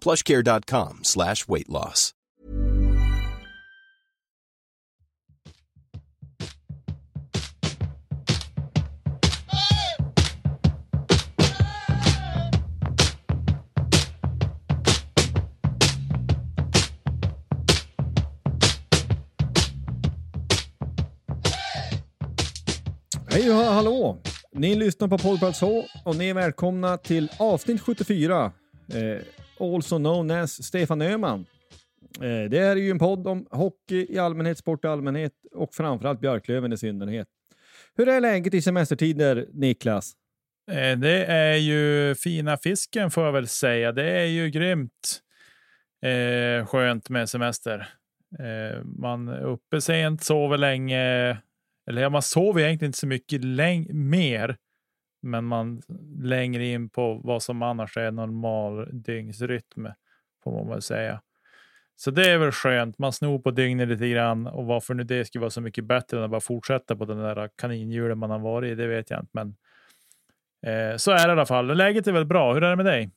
[0.00, 2.14] plushcare.com slash weight loss.
[23.30, 24.18] Hej och hallå!
[24.52, 28.52] Ni lyssnar på Poddplats H och ni är välkomna till avsnitt 74.
[28.92, 29.22] Eh,
[29.60, 31.46] also known as Stefan Öhman.
[32.20, 35.74] Eh, det här är ju en podd om hockey i allmänhet, sport i allmänhet och
[35.74, 37.28] framförallt Björklöven i synnerhet.
[37.94, 40.12] Hur är läget i semestertider, Niklas?
[40.70, 43.92] Eh, det är ju fina fisken får jag väl säga.
[43.92, 45.20] Det är ju grymt
[46.02, 47.88] eh, skönt med semester.
[48.38, 51.36] Eh, man är uppe sent, sover länge.
[51.88, 53.44] Eller man sover egentligen inte så mycket
[53.94, 54.56] mer,
[55.20, 55.82] men man
[56.22, 59.86] längre in på vad som annars är normal dygnsrytm
[60.44, 61.20] får man väl säga.
[61.96, 62.98] Så det är väl skönt.
[62.98, 66.18] Man snor på dygnet lite grann och varför nu det skulle vara så mycket bättre
[66.18, 69.20] än att bara fortsätta på den där kaninhjulen man har varit i, det vet jag
[69.20, 69.30] inte.
[69.32, 69.56] Men
[70.62, 71.76] eh, så är det i alla fall.
[71.76, 72.54] Läget är väl bra.
[72.54, 73.10] Hur är det med dig?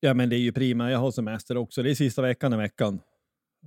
[0.00, 0.90] Ja, men det är ju prima.
[0.90, 1.82] Jag har semester också.
[1.82, 3.00] Det är sista veckan i veckan,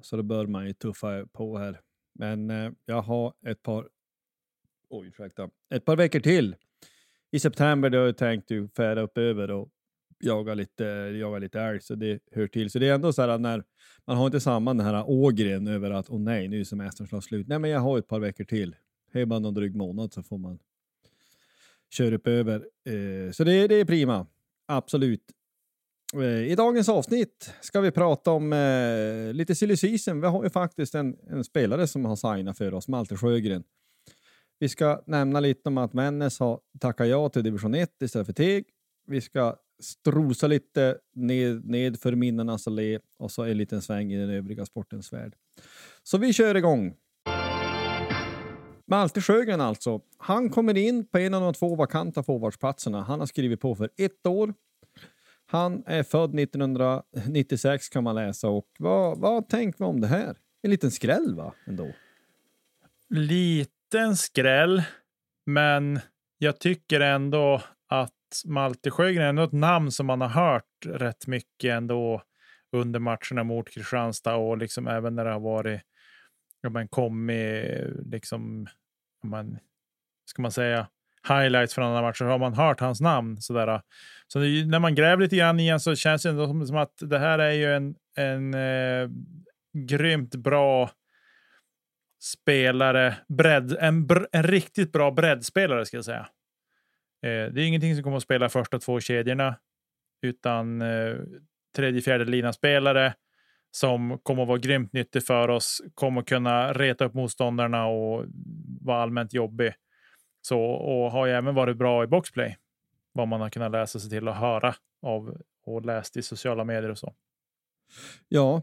[0.01, 1.79] så då bör man ju tuffa på här.
[2.13, 3.87] Men eh, jag har ett par,
[4.89, 6.55] oj, ursäkta, ett par veckor till
[7.31, 7.89] i september.
[7.89, 9.69] Då har jag tänkt ju färda upp över och
[10.19, 10.83] jaga lite,
[11.19, 12.69] jaga lite älg, så det hör till.
[12.69, 13.63] Så det är ändå så här när
[14.05, 17.23] man har inte samma den här ågren över att åh nej, nu är semestern snart
[17.23, 17.47] slut.
[17.47, 18.75] Nej, men jag har ett par veckor till.
[19.13, 20.59] Är man någon dryg månad så får man
[21.89, 22.55] köra upp över.
[22.85, 24.27] Eh, så det, det är prima.
[24.65, 25.23] Absolut.
[26.15, 30.21] Eh, I dagens avsnitt ska vi prata om eh, lite silly season.
[30.21, 33.63] Vi har ju faktiskt en, en spelare som har signat för oss, Malte Sjögren.
[34.59, 38.33] Vi ska nämna lite om att Vännäs har tackat ja till division 1 istället för
[38.33, 38.65] Teg.
[39.07, 44.17] Vi ska strosa lite ned, ned för minnenas allé och så en liten sväng i
[44.17, 45.35] den övriga sportens värld.
[46.03, 46.95] Så vi kör igång.
[48.87, 50.01] Malte Sjögren alltså.
[50.17, 53.01] Han kommer in på en av de två vakanta forwardsplatserna.
[53.01, 54.53] Han har skrivit på för ett år.
[55.45, 60.37] Han är född 1996 kan man läsa och vad, vad tänker man om det här?
[60.61, 61.87] En liten skräll va, ändå?
[63.93, 64.83] Liten skräll,
[65.45, 65.99] men
[66.37, 71.27] jag tycker ändå att Malte Sjögren är ändå ett namn som man har hört rätt
[71.27, 72.23] mycket ändå
[72.71, 75.81] under matcherna mot Kristianstad och liksom även när det har varit
[76.61, 77.65] ja, men kommit
[78.05, 78.67] liksom,
[79.23, 79.59] man,
[80.25, 80.87] ska man säga,
[81.27, 83.41] highlights från andra matcher har man hört hans namn.
[83.41, 83.81] Sådär.
[84.27, 87.19] Så när man gräver lite grann igen så känns det ändå som, som att det
[87.19, 89.09] här är ju en, en eh,
[89.87, 90.89] grymt bra
[92.19, 96.29] spelare, bredd, en, br en riktigt bra breddspelare ska jag säga.
[97.23, 99.55] Eh, det är ingenting som kommer att spela första två kedjorna,
[100.21, 101.15] utan eh,
[101.75, 103.13] tredje, fjärde lina spelare
[103.71, 108.25] som kommer att vara grymt nyttig för oss, kommer att kunna reta upp motståndarna och
[108.81, 109.73] vara allmänt jobbig.
[110.41, 112.57] Så, och har ju även varit bra i boxplay,
[113.11, 116.89] vad man har kunnat läsa sig till och höra av och läst i sociala medier
[116.89, 117.13] och så.
[118.27, 118.61] Ja,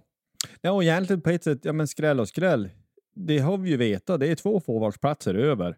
[0.61, 2.70] ja och egentligen på ett sätt, ja men skräll och skräll.
[3.16, 5.76] Det har vi ju vetat, det är två forwardsplatser över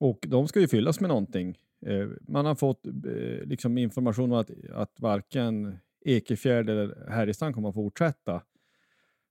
[0.00, 1.58] och de ska ju fyllas med någonting.
[1.86, 2.92] Eh, man har fått eh,
[3.44, 8.42] liksom information om att, att varken Ekefjärd eller Härjestam kommer att fortsätta.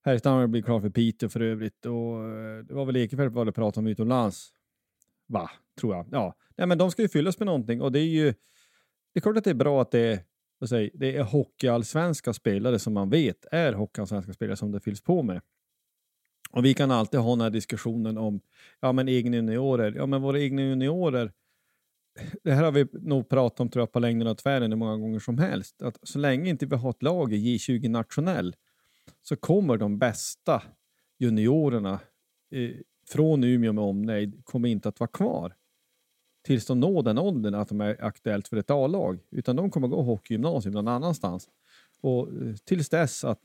[0.05, 3.79] Härjestam blir klar för Piteå för övrigt och eh, det var väl Ekefjärd vi pratade
[3.79, 4.53] om utomlands.
[5.27, 5.49] Va,
[5.79, 6.07] tror jag.
[6.11, 8.33] Ja, Nej, men de ska ju fyllas med någonting och det är ju.
[9.13, 10.19] Det är klart att det är bra att det är,
[10.59, 15.01] vad säger, det är hockeyallsvenska spelare som man vet är hockeyallsvenska spelare som det fylls
[15.01, 15.41] på med.
[16.51, 18.41] Och vi kan alltid ha den här diskussionen om
[18.79, 19.93] ja, men egna juniorer.
[19.95, 21.31] Ja, men våra egna juniorer.
[22.43, 24.97] Det här har vi nog pratat om tror jag, på längden och tvären hur många
[24.97, 25.81] gånger som helst.
[25.81, 28.55] Att så länge inte vi har ett lag i J20 nationell
[29.21, 30.63] så kommer de bästa
[31.19, 31.99] juniorerna
[32.51, 32.71] eh,
[33.07, 35.55] från Umeå med omnejd kommer inte att vara kvar
[36.47, 39.19] tills de når den åldern att de är aktuellt för ett A-lag.
[39.31, 41.49] Utan de kommer gå hockeygymnasium någon annanstans.
[42.01, 43.41] Och eh, tills dess att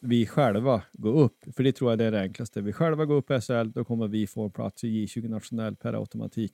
[0.00, 2.60] vi själva går upp, för det tror jag är det enklaste.
[2.60, 5.92] Vi själva går upp i SHL, då kommer vi få plats i J20 nationell per
[5.92, 6.52] automatik.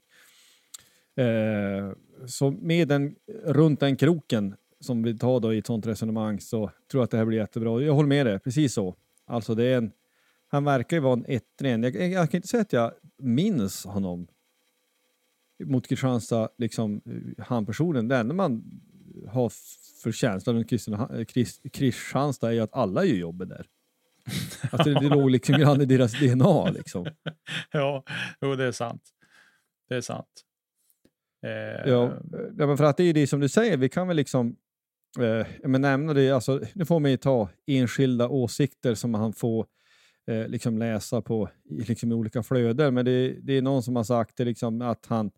[1.17, 1.93] Eh,
[2.26, 6.70] så med den, runt den kroken som vi tar då i ett sånt resonemang så
[6.91, 7.82] tror jag att det här blir jättebra.
[7.82, 8.97] Jag håller med dig, precis så.
[9.26, 9.93] Alltså det är en,
[10.49, 11.82] han verkar ju vara en ettren.
[11.82, 14.26] Jag, jag, jag kan inte säga att jag minns honom
[15.64, 18.08] mot Kristianstad, liksom eh, han personen.
[18.08, 18.81] Det enda man
[19.29, 19.53] har
[20.03, 20.71] för känsla runt
[21.73, 23.67] Kristianstad är att alla gör jobbet där.
[24.71, 27.07] Att det, det låg liksom grann i deras DNA liksom.
[27.73, 28.05] ja,
[28.41, 29.03] jo, det är sant.
[29.89, 30.45] Det är sant.
[31.43, 32.12] Eh, ja,
[32.59, 34.57] ja, men för att det är det som du säger, vi kan väl liksom
[35.21, 39.67] eh, men nämna det, alltså, nu får man ju ta enskilda åsikter som man får
[40.27, 44.05] eh, liksom läsa på liksom, i olika flöden, men det, det är någon som har
[44.05, 45.31] sagt det, liksom, att han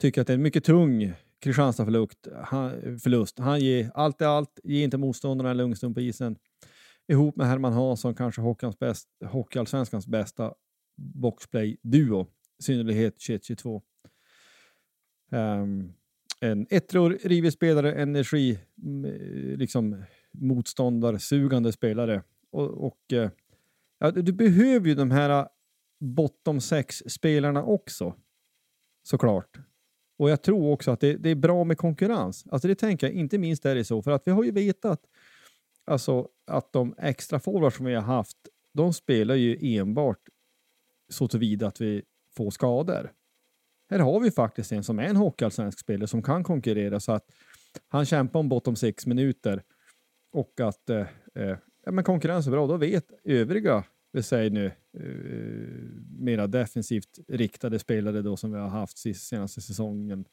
[0.00, 2.28] tycker att det är en mycket tung Kristianstad-förlust.
[2.44, 3.38] Han, förlust.
[3.38, 6.36] han ger allt i allt, ger inte motståndarna en lugn stund på isen.
[7.08, 8.40] Ihop med Herman Hansson, kanske
[9.24, 10.54] Hockeyallsvenskans bästa
[10.96, 12.26] boxplay-duo,
[12.58, 13.82] i synnerhet 21-22.
[15.30, 15.92] Um, ehm,
[16.40, 16.66] en
[17.22, 18.58] rivig spelare, energi,
[19.56, 22.22] liksom motståndarsugande spelare.
[22.50, 23.30] Och, och eh,
[23.98, 25.48] ja, du behöver ju de här
[26.00, 28.14] bottom sex spelarna också,
[29.02, 29.58] såklart.
[30.22, 32.44] Och jag tror också att det, det, är bra med konkurrens.
[32.50, 35.00] Alltså det tänker jag, inte minst är det så, för att vi har ju vetat
[35.84, 38.36] alltså, att de extra forwards som vi har haft,
[38.72, 40.18] de spelar ju enbart
[41.08, 42.02] så tillvida att vi
[42.36, 43.12] får skador.
[43.90, 47.24] Här har vi faktiskt en som är en hockeyallsvensk spelare som kan konkurrera så att
[47.88, 49.62] han kämpar om bortom sex minuter
[50.32, 52.66] och att eh, eh, ja, men konkurrens är bra.
[52.66, 55.02] Då vet övriga, vi säger nu, eh,
[56.18, 60.24] mera defensivt riktade spelare då som vi har haft senaste säsongen,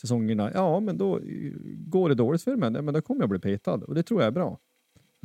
[0.00, 0.50] säsongerna.
[0.54, 3.74] Ja, men då eh, går det dåligt för mig, men då kommer jag bli petad
[3.74, 4.58] och det tror jag är bra.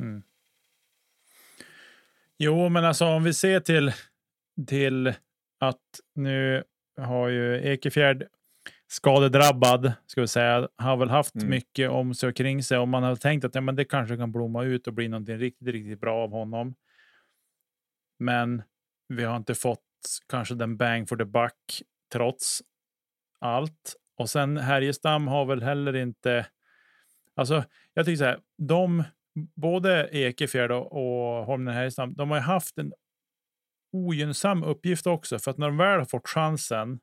[0.00, 0.22] Mm.
[2.38, 3.92] Jo, men alltså om vi ser till
[4.66, 5.14] till
[5.60, 6.64] att nu
[6.96, 8.26] har ju Ekefjärd
[8.86, 11.50] skadedrabbad, ska vi säga, har väl haft mm.
[11.50, 14.16] mycket om sig och kring sig och man har tänkt att ja, men det kanske
[14.16, 16.74] kan blomma ut och bli någonting riktigt, riktigt bra av honom.
[18.24, 18.62] Men
[19.08, 19.80] vi har inte fått
[20.28, 21.82] kanske den bang for the buck
[22.12, 22.62] trots
[23.38, 23.96] allt.
[24.16, 26.46] Och sen Härjestam har väl heller inte.
[27.34, 29.04] Alltså, jag tycker så här, de
[29.56, 32.92] både Ekefjärd och Holmgren Härjestam, de har ju haft en
[33.92, 37.00] ogynnsam uppgift också, för att när de väl har fått chansen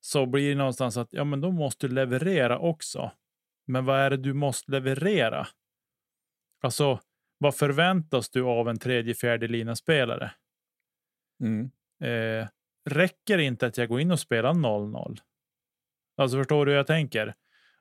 [0.00, 3.10] så blir det någonstans att ja, men då måste du leverera också.
[3.66, 5.46] Men vad är det du måste leverera?
[6.60, 7.00] Alltså,
[7.42, 10.32] vad förväntas du av en tredje, fjärde lina spelare?
[11.42, 11.70] Mm.
[12.02, 12.48] Eh,
[12.90, 15.18] räcker inte att jag går in och spelar 0-0?
[16.16, 17.34] Alltså förstår du hur jag tänker?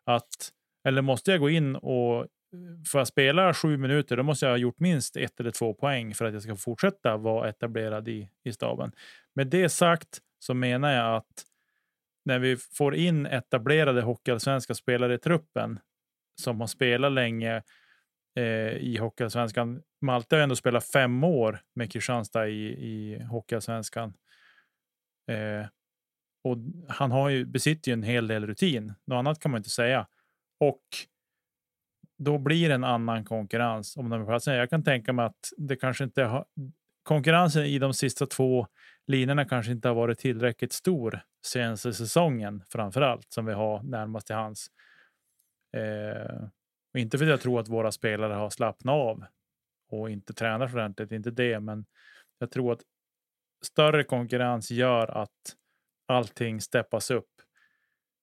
[0.04, 0.52] Att,
[0.88, 2.28] eller måste jag gå in och
[2.88, 6.14] för att spela sju minuter, då måste jag ha gjort minst ett eller två poäng
[6.14, 8.92] för att jag ska fortsätta vara etablerad i, i staben.
[9.34, 11.46] Med det sagt så menar jag att
[12.26, 15.80] när vi får in etablerade hockeyallsvenska spelare i truppen
[16.42, 17.64] som har spelat länge
[18.36, 19.82] eh, i hockeyallsvenskan.
[20.02, 24.14] Malte har ändå spelat fem år med Kristianstad i, i hockeyallsvenskan.
[25.32, 25.68] Eh,
[26.44, 26.58] och
[26.88, 28.94] han har ju, besitter ju en hel del rutin.
[29.06, 30.08] Något annat kan man inte säga.
[30.60, 30.82] Och
[32.18, 34.58] då blir det en annan konkurrens om de platserna.
[34.58, 36.46] Jag kan tänka mig att det kanske inte har,
[37.04, 38.68] konkurrensen i de sista två
[39.08, 44.28] linorna kanske inte har varit tillräckligt stor senaste säsongen framför allt som vi har närmast
[44.28, 44.68] till hands.
[45.78, 46.48] Eh,
[46.94, 49.26] och inte för att jag tror att våra spelare har slappnat av
[49.90, 51.86] och inte tränar ordentligt, inte det, men
[52.40, 52.82] jag tror att
[53.62, 55.56] större konkurrens gör att
[56.08, 57.42] allting steppas upp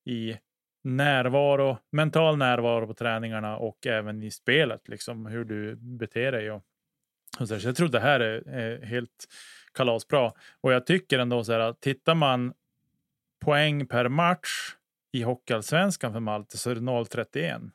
[0.04, 0.38] i
[0.84, 6.50] närvaro, mental närvaro på träningarna och även i spelet, liksom hur du beter dig.
[6.50, 6.62] Och,
[7.40, 9.26] och så, jag tror det här är, är, helt
[9.74, 10.32] kalasbra.
[10.60, 12.54] Och jag tycker ändå så här att tittar man
[13.44, 14.74] poäng per match
[15.12, 17.70] i Hockeyallsvenskan för Malte så är det 0,31.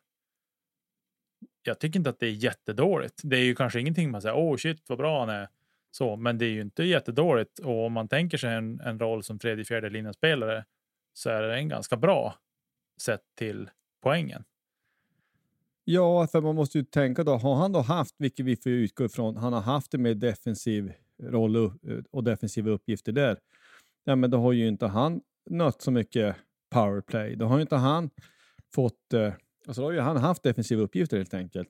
[1.64, 3.22] Jag tycker inte att det är jättedåligt.
[3.24, 5.48] Det är ju kanske ingenting man säger, åh oh shit vad bra han är.
[5.92, 9.24] Så, men det är ju inte jättedåligt och om man tänker sig en, en roll
[9.24, 10.66] som tredje, fjärde linjespelare
[11.14, 12.36] så är det en ganska bra
[13.02, 13.70] sett till
[14.02, 14.44] poängen.
[15.86, 19.06] Ja, för man måste ju tänka då, har han då haft, vilket vi får utgå
[19.06, 20.94] ifrån, han har haft en mer defensiv
[21.24, 21.72] roll eh,
[22.12, 23.38] och defensiva uppgifter där.
[24.04, 26.36] Ja, men då har ju inte han nött så mycket
[26.70, 27.36] powerplay.
[27.36, 28.10] Då har ju inte han
[28.74, 29.34] fått, eh,
[29.68, 31.70] alltså då har ju han haft defensiva uppgifter helt enkelt.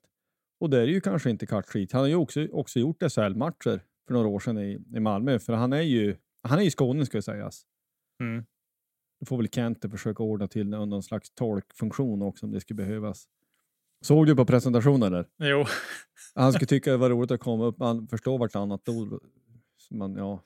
[0.59, 1.91] Och det är ju kanske inte kattskit.
[1.91, 5.53] Han har ju också, också gjort SHL-matcher för några år sedan i, i Malmö, för
[5.53, 7.65] han är ju, han är ju skåning ska sägas.
[8.19, 8.45] Mm.
[9.19, 13.27] Då får väl Kente försöka ordna till någon slags tolkfunktion också om det skulle behövas.
[14.01, 15.25] Såg du på presentationen där?
[15.37, 15.65] Jo.
[16.35, 19.19] Han skulle tycka det var roligt att komma upp, man förstår vartannat ord.
[19.91, 20.43] Man, ja,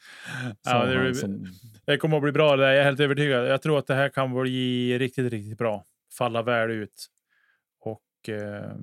[0.64, 1.48] ja det, han som,
[1.86, 3.48] det kommer att bli bra, det är jag helt övertygad.
[3.48, 5.86] Jag tror att det här kan bli riktigt, riktigt bra.
[6.18, 7.08] Falla väl ut.
[8.20, 8.76] Och eh,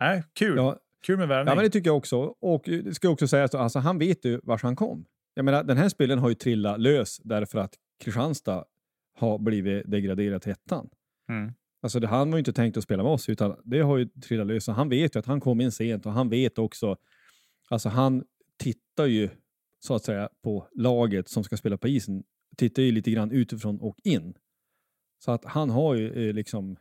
[0.00, 0.56] nej, kul.
[0.56, 1.50] ja, Kul med värvning.
[1.50, 2.16] ja, men det tycker jag också.
[2.40, 5.06] Och det ska jag också säga, alltså, han vet ju var han kom.
[5.34, 7.74] Jag menar, den här spelen har ju trillat lös därför att
[8.04, 8.64] Kristianstad
[9.14, 10.88] har blivit degraderat till ettan.
[11.28, 11.52] Mm.
[11.82, 14.04] Alltså det, han var ju inte tänkt att spela med oss, utan det har ju
[14.04, 14.68] trillat lös.
[14.68, 16.96] Och han vet ju att han kom in sent och han vet också,
[17.70, 18.24] alltså han
[18.58, 19.28] tittar ju
[19.78, 22.22] så att säga på laget som ska spela på isen,
[22.56, 24.34] tittar ju lite grann utifrån och in.
[25.24, 26.76] Så att han har ju eh, liksom,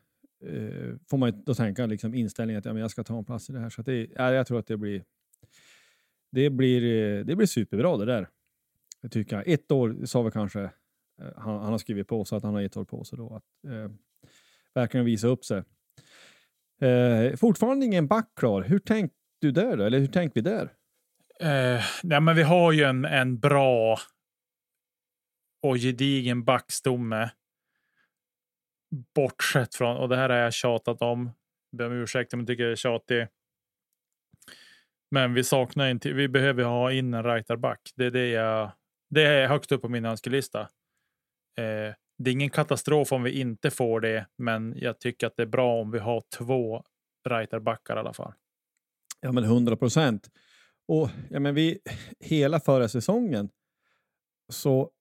[0.46, 3.26] eh, får man ju då tänka, liksom inställningen att ja, men jag ska ta en
[3.26, 3.70] plats i det här.
[3.70, 5.04] Så att det, ja, jag tror att det blir,
[6.32, 8.28] det blir, eh, det blir superbra det där.
[9.02, 9.48] Det tycker jag.
[9.48, 10.70] Ett år sa vi kanske, eh,
[11.36, 13.72] han, han har skrivit på så att han har ett år på sig då att
[13.72, 13.92] eh,
[14.74, 15.64] verkligen visa upp sig.
[16.82, 18.62] Eh, fortfarande ingen back klar.
[18.62, 19.84] Hur tänkte du där då?
[19.84, 20.74] Eller hur tänkte vi där?
[21.40, 24.00] Eh, nej, men vi har ju en, en bra
[25.64, 27.30] och gedigen backstomme.
[29.16, 31.32] Bortsett från, och det här har jag tjatat om.
[31.78, 33.28] Ber om ursäkt om jag tycker jag är tjatig.
[35.12, 36.14] Men vi saknar inte.
[36.14, 37.80] Vi behöver ha in en rightarback.
[37.96, 38.72] Det är det jag.
[39.10, 40.62] Det är högt upp på min önskelista.
[41.58, 45.44] Eh, det är ingen katastrof om vi inte får det, men jag tycker att det
[45.44, 46.84] är bra om vi har två
[47.30, 48.34] rightarbackar i alla fall.
[49.22, 50.30] Ja, men 100 procent.
[50.88, 51.80] Och ja, men vi,
[52.20, 53.50] hela förra säsongen
[54.52, 54.92] så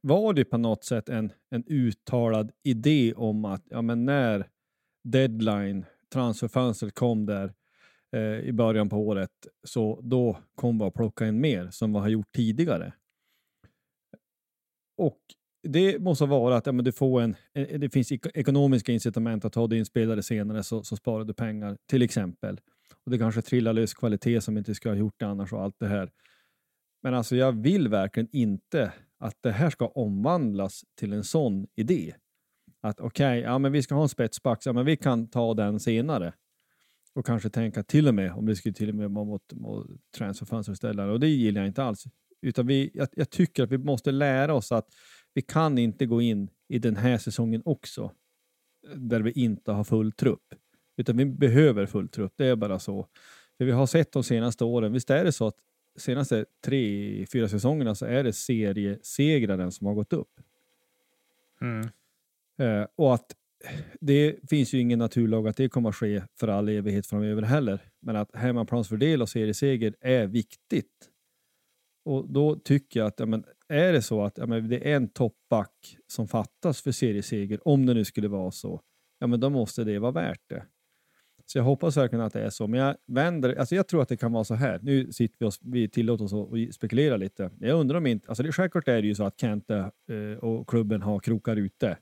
[0.00, 4.48] var det på något sätt en, en uttalad idé om att ja, men när
[5.04, 7.52] deadline, transferfönstret kom där
[8.16, 9.30] eh, i början på året,
[9.64, 12.92] så då kom vi att plocka in mer som vi har gjort tidigare.
[14.96, 15.20] Och
[15.68, 19.52] det måste vara att ja, men du får en, en, det finns ekonomiska incitament att
[19.52, 22.60] ta din spelare senare så, så sparar du pengar, till exempel.
[23.04, 25.78] Och det kanske trillar lös kvalitet som inte skulle ha gjort det annars och allt
[25.78, 26.10] det här.
[27.02, 32.14] Men alltså jag vill verkligen inte att det här ska omvandlas till en sån idé.
[32.80, 35.54] Att okej, okay, ja men vi ska ha en spetsback, ja men vi kan ta
[35.54, 36.34] den senare.
[37.14, 39.86] Och kanske tänka till och med om det skulle till och med vara mot, mot
[40.16, 41.08] transferfönster.
[41.08, 42.04] Och det gillar jag inte alls.
[42.42, 44.88] Utan vi, jag, jag tycker att vi måste lära oss att
[45.34, 48.12] vi kan inte gå in i den här säsongen också
[48.96, 50.54] där vi inte har full trupp.
[50.96, 53.08] Utan vi behöver full trupp, det är bara så.
[53.58, 55.56] För vi har sett de senaste åren, visst är det så att
[55.96, 60.40] senaste tre, fyra säsongerna så är det seriesegraren som har gått upp.
[61.60, 61.88] Mm.
[62.58, 63.36] Eh, och att
[64.00, 67.80] det finns ju ingen naturlag att det kommer att ske för all evighet framöver heller.
[68.00, 71.08] Men att hemmaplansfördel och serieseger är viktigt.
[72.04, 74.96] Och då tycker jag att ja, men, är det så att ja, men, det är
[74.96, 78.80] en toppback som fattas för serieseger, om det nu skulle vara så,
[79.18, 80.66] ja men då måste det vara värt det.
[81.52, 82.66] Så jag hoppas verkligen att det är så.
[82.66, 84.80] Men jag vänder, alltså jag tror att det kan vara så här.
[84.82, 87.50] Nu sitter vi oss, vi tillåter oss att spekulera lite.
[87.58, 90.68] Jag undrar om inte, alltså det, självklart är det ju så att Kente eh, och
[90.68, 91.96] klubben har krokar ute.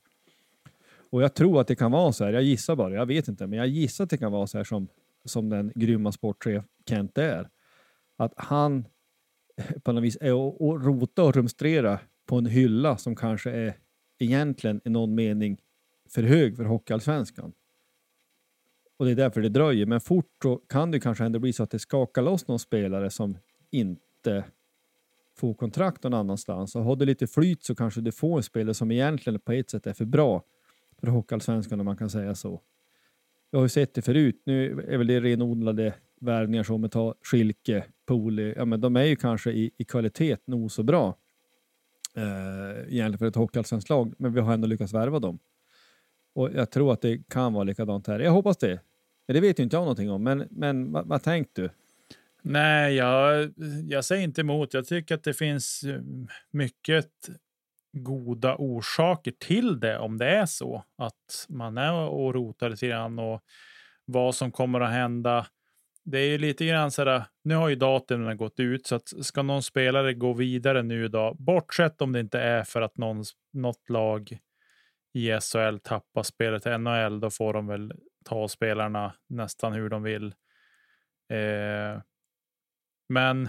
[1.11, 3.47] Och jag tror att det kan vara så här, jag gissar bara, jag vet inte,
[3.47, 4.89] men jag gissar att det kan vara så här som,
[5.25, 7.49] som den grymma sportchef Kent är.
[8.17, 8.85] Att han
[9.57, 13.75] eh, på något vis är och rota och rumstrera på en hylla som kanske är
[14.19, 15.61] egentligen i någon mening
[16.09, 17.53] för hög för Hockeyallsvenskan.
[19.01, 19.87] Och det är därför det dröjer.
[19.87, 23.11] Men fort så kan det kanske ändå bli så att det skakar loss någon spelare
[23.11, 23.39] som
[23.71, 24.45] inte
[25.37, 26.77] får kontrakt någon annanstans.
[26.77, 29.71] Och har du lite flyt så kanske du får en spelare som egentligen på ett
[29.71, 30.43] sätt är för bra
[30.99, 32.61] för Hockeyallsvenskan om man kan säga så.
[33.51, 34.43] Vi har ju sett det förut.
[34.45, 38.55] Nu är väl det renodlade värvningar som att ta Schilke, Poli.
[38.57, 41.17] Ja, men de är ju kanske i, i kvalitet nog så bra
[42.15, 45.39] eh, egentligen för ett hockeyallsvenskt lag, men vi har ändå lyckats värva dem.
[46.33, 48.21] Och jag tror att det kan vara likadant här.
[48.21, 48.81] Jag hoppas det.
[49.33, 51.71] Det vet ju inte jag någonting om, men, men vad, vad tänkte du?
[52.43, 53.53] Nej, jag,
[53.89, 54.75] jag säger inte emot.
[54.75, 56.01] Jag tycker att det finns eh,
[56.51, 57.11] mycket
[57.93, 63.19] goda orsaker till det om det är så att man är och rotar lite grann
[63.19, 63.43] och
[64.05, 65.47] vad som kommer att hända.
[66.05, 69.27] det är ju lite grann så här, nu har ju datumen gått ut, så att
[69.27, 73.25] ska någon spelare gå vidare nu då, bortsett om det inte är för att någon,
[73.53, 74.39] något lag
[75.13, 77.93] i SHL tappar spelet till NHL, då får de väl
[78.25, 80.27] ta spelarna nästan hur de vill.
[81.33, 82.03] Eh,
[83.09, 83.49] men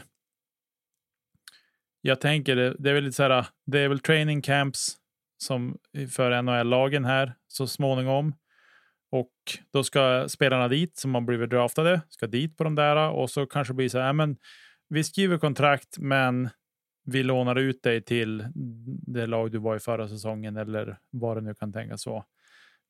[2.01, 4.98] jag tänker, det, det är väl lite så här, det är väl training camps
[5.38, 5.78] som
[6.10, 8.36] för NHL-lagen här så småningom.
[9.12, 9.34] Och
[9.74, 13.46] då ska spelarna dit som har blivit draftade, ska dit på de där och så
[13.46, 14.38] kanske blir så här, men
[14.90, 16.50] vi skriver kontrakt, men
[17.04, 18.46] vi lånar ut dig till
[19.08, 22.24] det lag du var i förra säsongen eller vad det nu kan tänkas vara.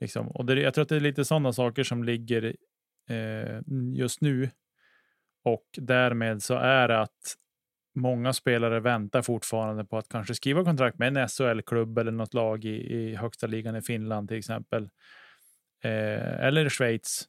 [0.02, 0.28] Liksom.
[0.28, 2.56] Och det, jag tror att det är lite sådana saker som ligger
[3.10, 3.62] eh,
[3.94, 4.50] just nu.
[5.44, 7.36] Och därmed så är det att
[7.96, 12.66] många spelare väntar fortfarande på att kanske skriva kontrakt med en SHL-klubb eller något lag
[12.66, 14.84] i, i högsta ligan i Finland till exempel.
[15.84, 17.28] Eh, eller Schweiz.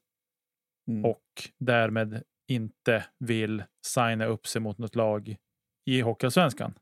[0.88, 1.04] Mm.
[1.04, 1.24] Och
[1.58, 5.36] därmed inte vill signa upp sig mot något lag
[5.84, 6.72] i Hockeyallsvenskan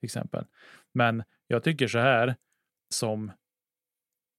[0.00, 0.44] till exempel.
[0.94, 2.36] Men jag tycker så här
[2.88, 3.32] som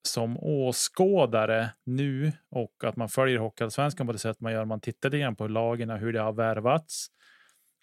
[0.07, 4.65] som åskådare nu och att man följer Hockeyallsvenskan på det sätt man gör.
[4.65, 7.07] Man tittar lite grann på lagen och hur det har värvats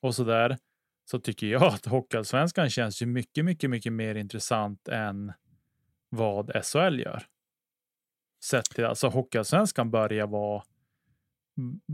[0.03, 0.59] och så där.
[1.11, 5.33] Så tycker jag att Hockeyallsvenskan känns ju mycket, mycket, mycket mer intressant än
[6.09, 7.23] vad SHL gör.
[8.45, 10.63] Sett till alltså Hockeyallsvenskan börjar vara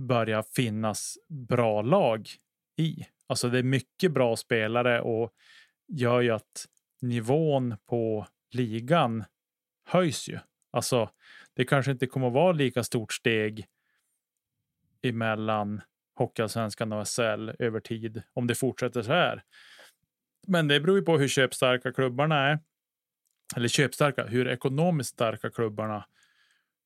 [0.09, 2.28] börja finnas bra lag
[2.76, 3.06] i.
[3.26, 5.33] Alltså det är mycket bra spelare och
[5.88, 6.66] gör ju att
[7.02, 9.25] nivån på ligan
[9.86, 10.38] höjs ju.
[10.70, 11.10] Alltså,
[11.54, 13.66] det kanske inte kommer att vara lika stort steg
[15.02, 15.80] emellan
[16.14, 19.42] Hockeyallsvenskan och SL över tid om det fortsätter så här.
[20.46, 22.58] Men det beror ju på hur köpstarka klubbarna är.
[23.56, 26.04] Eller köpstarka, hur ekonomiskt starka klubbarna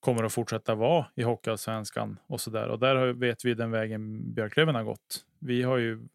[0.00, 2.68] kommer att fortsätta vara i Hockeyallsvenskan och så där.
[2.68, 5.24] Och där vet vi den vägen Björklöven har gått.
[5.38, 6.08] Vi har ju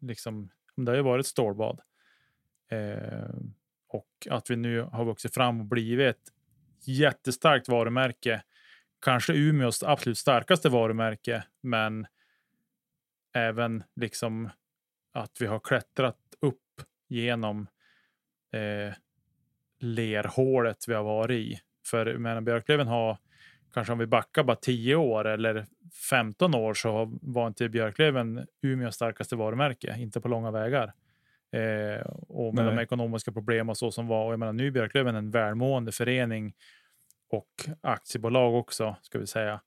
[0.00, 1.80] liksom, det har ju varit stålbad.
[2.70, 3.34] Eh,
[3.94, 6.32] och att vi nu har vuxit fram och blivit ett
[6.88, 8.42] jättestarkt varumärke.
[9.04, 12.06] Kanske Umeås absolut starkaste varumärke, men
[13.34, 14.50] även liksom
[15.12, 17.66] att vi har klättrat upp genom
[18.52, 18.94] eh,
[19.80, 21.60] lerhålet vi har varit i.
[21.86, 23.18] För menar, Björklöven har,
[23.74, 25.66] kanske om vi backar bara 10 år eller
[26.10, 30.92] 15 år så var inte Björklöven Umeås starkaste varumärke, inte på långa vägar.
[31.54, 32.74] Eh, och med Nej.
[32.76, 34.26] de ekonomiska problem och så som var.
[34.26, 36.54] Och jag menar, nu är Björklöven en välmående förening
[37.30, 39.60] och aktiebolag också, ska vi säga.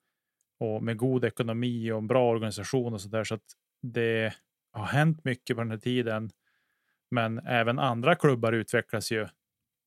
[0.60, 3.24] Och med god ekonomi och en bra organisation och så där.
[3.24, 3.46] Så att
[3.82, 4.34] det
[4.72, 6.30] har hänt mycket på den här tiden.
[7.12, 9.28] Men även andra klubbar utvecklas ju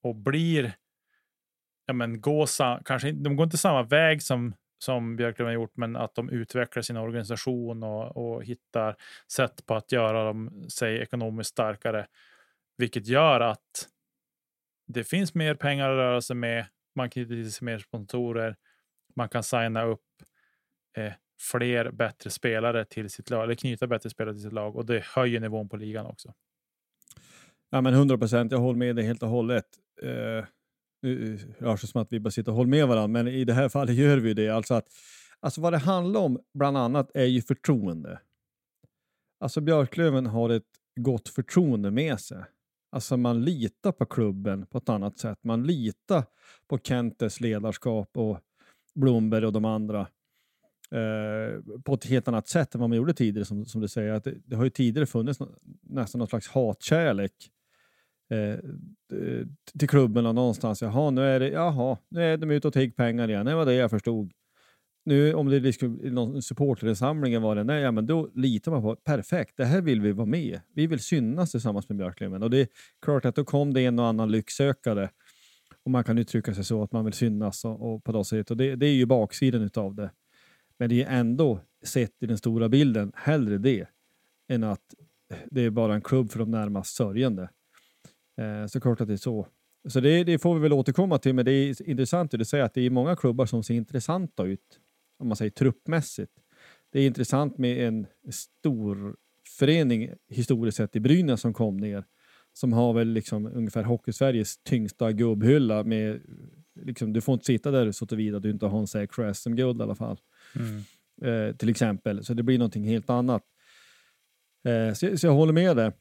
[0.03, 0.73] och blir,
[1.87, 2.47] ja men gå,
[2.85, 6.83] kanske de går inte samma väg som som Björklöven har gjort, men att de utvecklar
[6.83, 8.97] sin organisation och, och hittar
[9.33, 12.07] sätt på att göra dem sig ekonomiskt starkare,
[12.77, 13.89] vilket gör att
[14.87, 16.67] det finns mer pengar att röra sig med.
[16.95, 18.57] Man knyter till sig mer sponsorer.
[19.17, 20.07] Man kan signa upp
[20.97, 24.87] eh, fler bättre spelare till sitt lag, eller knyta bättre spelare till sitt lag och
[24.87, 26.35] det höjer nivån på ligan också.
[27.71, 28.53] Ja, men 100 procent.
[28.53, 29.67] Jag håller med dig helt och hållet.
[30.03, 30.45] Eh,
[31.03, 33.45] nu eh, rör sig som att vi bara sitter och håller med varandra, men i
[33.45, 34.49] det här fallet gör vi det.
[34.49, 34.87] Alltså, att,
[35.41, 38.21] alltså vad det handlar om bland annat är ju förtroende.
[39.41, 40.69] Alltså Björklöven har ett
[41.01, 42.45] gott förtroende med sig.
[42.93, 45.39] Alltså man litar på klubben på ett annat sätt.
[45.45, 46.25] Man litar
[46.69, 48.41] på Kentes ledarskap och
[48.95, 50.01] Blomberg och de andra
[50.91, 53.45] eh, på ett helt annat sätt än vad man gjorde tidigare.
[53.45, 55.41] Som, som du säger, att det, det har ju tidigare funnits
[55.83, 57.51] nästan någon slags hatkärlek
[58.31, 58.59] eh,
[59.79, 60.83] till klubben någonstans.
[60.83, 63.47] Jaha, nu är, det, jaha, nu är de ute och tigger pengar igen.
[63.47, 64.33] Det var det jag förstod.
[65.05, 68.97] Nu om det är någon supporterinsamling var det, nej, ja, men då litar man på
[68.97, 70.61] perfekt, det här vill vi vara med.
[70.75, 72.43] Vi vill synas tillsammans med Björklöven.
[72.43, 72.69] Och det är
[73.03, 75.11] klart att då kom det en och annan lycksökare.
[75.85, 78.51] Och man kan uttrycka sig så att man vill synas och, och på det sättet.
[78.51, 80.11] Och det, det är ju baksidan av det.
[80.79, 83.87] Men det är ändå, sett i den stora bilden, hellre det
[84.49, 84.95] än att
[85.51, 87.49] det är bara en klubb för de närmast sörjande.
[88.39, 89.47] Eh, så klart att det är så.
[89.89, 92.75] Så det, det, får vi väl återkomma till, men det är intressant att säga att
[92.75, 94.81] det är många klubbar som ser intressanta ut,
[95.19, 96.33] om man säger truppmässigt.
[96.93, 99.17] Det är intressant med en stor
[99.59, 102.05] förening historiskt sett i Brynäs som kom ner,
[102.53, 106.21] som har väl liksom ungefär Hockeysveriges tyngsta gubbhylla med
[106.81, 109.81] liksom, du får inte sitta där så tillvida att du inte har en säker SM-guld
[109.81, 110.21] i alla fall.
[110.57, 110.83] Mm.
[111.23, 113.43] Eh, till exempel, så det blir någonting helt annat.
[114.65, 115.93] Eh, så, så, jag håller med dig.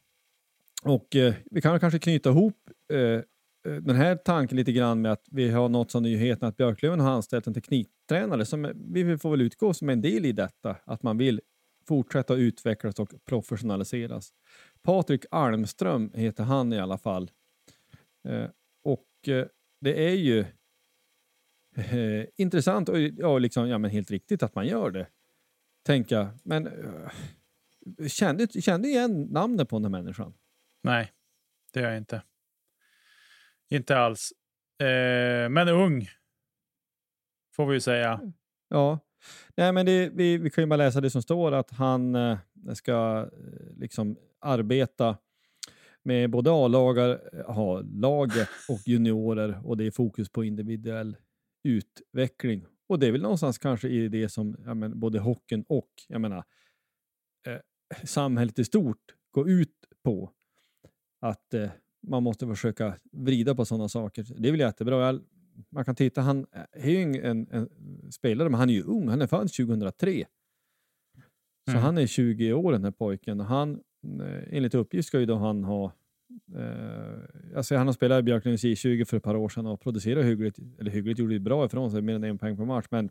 [0.83, 3.23] Och eh, vi kan kanske knyta ihop eh, eh,
[3.63, 7.11] den här tanken lite grann med att vi har nått som nyheten att Björklöven har
[7.11, 11.17] anställt en tekniktränare som vi får väl utgå som en del i detta, att man
[11.17, 11.41] vill
[11.87, 14.33] fortsätta utvecklas och professionaliseras.
[14.81, 17.31] Patrik Almström heter han i alla fall.
[18.27, 18.49] Eh,
[18.83, 19.45] och eh,
[19.81, 20.39] det är ju
[21.75, 25.07] eh, intressant och ja, liksom, ja, men helt riktigt att man gör det.
[25.83, 26.27] Tänker jag.
[26.43, 30.33] Men eh, kände, kände igen namnet på den här människan?
[30.81, 31.11] Nej,
[31.73, 32.23] det gör jag inte.
[33.69, 34.33] Inte alls.
[34.81, 36.09] Eh, men ung.
[37.55, 38.21] Får vi ju säga.
[38.67, 38.99] Ja,
[39.55, 42.37] Nej, men det, vi, vi kan ju bara läsa det som står att han eh,
[42.73, 45.17] ska eh, liksom arbeta
[46.03, 46.55] med både eh,
[47.45, 51.17] A-laget och juniorer och det är fokus på individuell
[51.63, 52.65] utveckling.
[52.87, 56.21] Och det är väl någonstans kanske i det som ja, men, både hockeyn och jag
[56.21, 56.43] menar,
[57.47, 57.59] eh,
[58.03, 60.31] samhället i stort går ut på.
[61.19, 61.69] Att eh,
[62.07, 64.25] man måste försöka vrida på sådana saker.
[64.37, 65.19] Det är väl jättebra.
[65.69, 67.69] Man kan titta, han är ju en, en,
[68.11, 69.07] spelare, men han är ju ung.
[69.07, 70.25] Han är född 2003.
[71.65, 71.83] Så mm.
[71.83, 73.39] han är 20 år den här pojken.
[73.39, 73.79] Han,
[74.21, 75.93] eh, enligt uppgift ska ju då han ha
[76.55, 80.25] Eh, alltså han har spelat i Björklunds J20 för ett par år sedan och producerat
[80.25, 83.09] hyggligt, eller hyggligt gjorde bra ifrån sig, mer än en poäng per match, men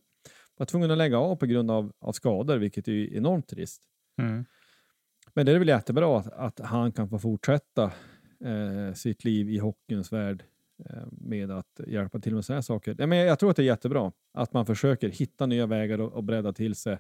[0.57, 3.83] var tvungen att lägga av på grund av, av skador, vilket är enormt trist.
[4.23, 4.45] Mm.
[5.35, 7.93] Men det är väl jättebra att, att han kan få fortsätta
[8.45, 10.45] eh, sitt liv i hockeyns värld
[10.85, 12.97] Eh, med att hjälpa till med sådana här saker.
[12.99, 16.13] Ja, men jag tror att det är jättebra att man försöker hitta nya vägar och,
[16.13, 16.99] och bredda till sig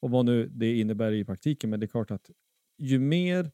[0.00, 1.70] och vad nu det innebär i praktiken.
[1.70, 2.30] Men det är klart att
[2.78, 3.50] ju mer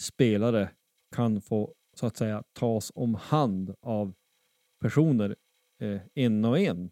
[0.00, 0.70] spelare
[1.16, 4.14] kan få så att säga tas om hand av
[4.80, 5.36] personer
[5.80, 6.90] eh, en och en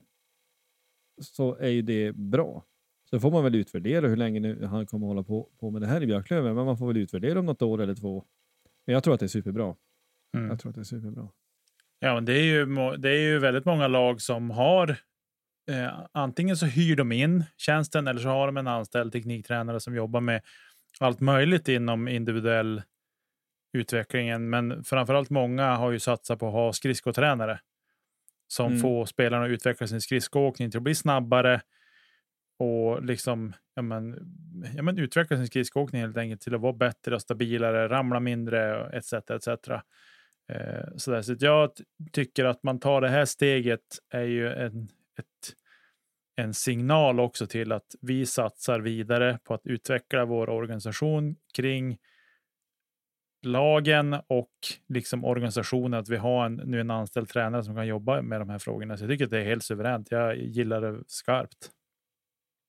[1.23, 2.65] så är ju det bra.
[3.15, 5.87] Så får man väl utvärdera hur länge nu han kommer hålla på, på med det
[5.87, 8.25] här i Björklöven, men man får väl utvärdera om något år eller två.
[8.87, 9.75] Men jag tror att det är superbra.
[10.37, 10.49] Mm.
[10.49, 11.29] Jag tror att det är superbra.
[11.99, 14.91] Ja, det är, ju, det är ju väldigt många lag som har
[15.71, 19.95] eh, antingen så hyr de in tjänsten eller så har de en anställd tekniktränare som
[19.95, 20.43] jobbar med
[21.01, 22.83] allt möjligt inom individuell
[23.73, 24.51] utvecklingen.
[24.51, 27.61] Men framförallt många har ju satsat på att ha skridskotränare
[28.49, 28.81] som mm.
[28.81, 31.61] får spelarna att utveckla sin skridskoåkning till att bli snabbare
[32.59, 34.19] och liksom ja, men,
[34.77, 38.91] ja, men utveckla sin skridskoåkning helt enkelt till att vara bättre och stabilare, ramla mindre
[38.93, 39.13] etc.
[39.13, 39.49] etc.
[40.49, 41.23] Eh, så, där.
[41.23, 41.71] så jag
[42.13, 44.89] tycker att man tar det här steget är ju en,
[45.19, 45.55] ett,
[46.37, 51.99] en signal också till att vi satsar vidare på att utveckla vår organisation kring
[53.43, 54.53] lagen och
[54.89, 58.49] liksom organisationen, att vi har en, nu en anställd tränare som kan jobba med de
[58.49, 58.97] här frågorna.
[58.97, 60.11] Så jag tycker att det är helt suveränt.
[60.11, 61.71] Jag gillar det skarpt.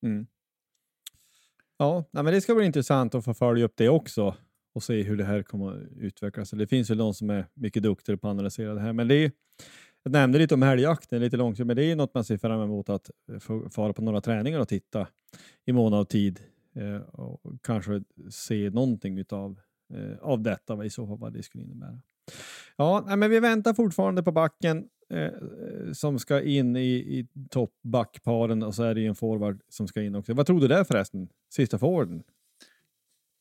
[0.05, 0.27] Mm.
[1.77, 4.35] Ja, men det ska bli intressant att få följa upp det också
[4.73, 6.51] och se hur det här kommer att utvecklas.
[6.51, 9.15] Det finns ju de som är mycket duktigare på att analysera det här, men det
[9.15, 9.31] är,
[10.03, 12.89] jag nämnde lite om helgjakten lite långt, men det är något man ser fram emot
[12.89, 15.07] att få fara på några träningar och titta
[15.65, 16.39] i mån av tid
[16.75, 19.59] eh, och kanske se någonting utav,
[19.93, 22.01] eh, av detta, i så fall vad det skulle innebära.
[22.77, 25.31] Ja, men vi väntar fortfarande på backen eh,
[25.93, 30.15] som ska in i, i toppbackparen och så är det en forward som ska in
[30.15, 30.33] också.
[30.33, 31.29] Vad tror du där förresten?
[31.49, 32.23] Sista forwarden?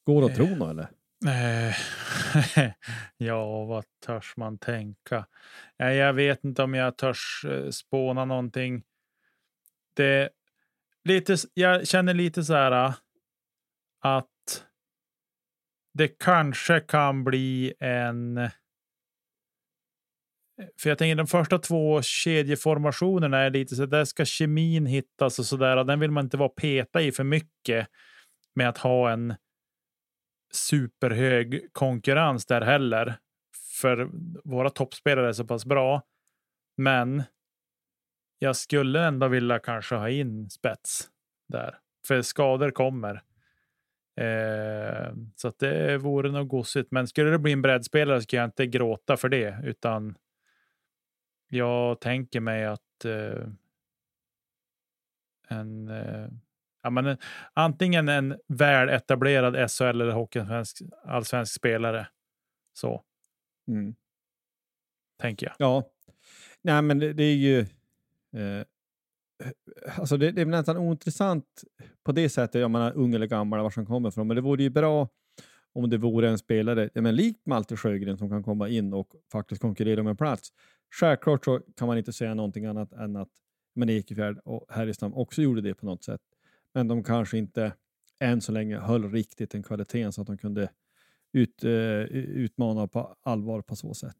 [0.06, 0.88] Går det att tro något eller?
[1.26, 1.74] Eh,
[3.16, 5.26] ja, vad törs man tänka?
[5.76, 8.82] Jag vet inte om jag törs eh, spåna någonting.
[9.94, 10.30] Det,
[11.04, 12.94] lite, jag känner lite så här
[14.00, 14.64] att
[15.94, 18.50] det kanske kan bli en...
[20.80, 25.46] För jag tänker de första två kedjeformationerna är lite så där ska kemin hittas och
[25.46, 25.76] så där.
[25.76, 27.88] Och den vill man inte vara peta i för mycket
[28.54, 29.34] med att ha en
[30.52, 33.16] superhög konkurrens där heller.
[33.80, 34.08] För
[34.44, 36.02] våra toppspelare är så pass bra.
[36.76, 37.22] Men
[38.38, 41.08] jag skulle ändå vilja kanske ha in spets
[41.48, 41.78] där.
[42.06, 43.22] För skador kommer.
[44.20, 46.90] Eh, så att det vore nog gosigt.
[46.90, 49.58] Men skulle det bli en breddspelare så kan jag inte gråta för det.
[49.64, 50.14] Utan
[51.48, 53.46] jag tänker mig att eh,
[55.48, 56.28] en eh,
[56.82, 57.16] ja, men,
[57.54, 62.06] antingen en väl etablerad SHL eller hockeyallsvensk allsvensk spelare.
[62.72, 63.02] Så.
[63.68, 63.94] Mm.
[65.20, 65.54] Tänker jag.
[65.58, 65.90] Ja,
[66.62, 67.58] nej men det, det är ju...
[68.36, 68.64] Eh,
[69.98, 71.64] alltså det, det, är nästan ointressant
[72.04, 74.26] på det sättet, om man är ung eller gammal, var som kommer ifrån.
[74.26, 75.08] Men det vore ju bra
[75.72, 79.62] om det vore en spelare, men likt Malte Sjögren, som kan komma in och faktiskt
[79.62, 80.52] konkurrera om en plats.
[81.00, 83.28] Självklart så kan man inte säga någonting annat än att
[83.74, 86.20] men Ekefjärd och Härjestam också gjorde det på något sätt.
[86.72, 87.72] Men de kanske inte
[88.20, 90.68] än så länge höll riktigt den kvaliteten så att de kunde
[91.32, 94.16] ut, uh, utmana på allvar på så sätt.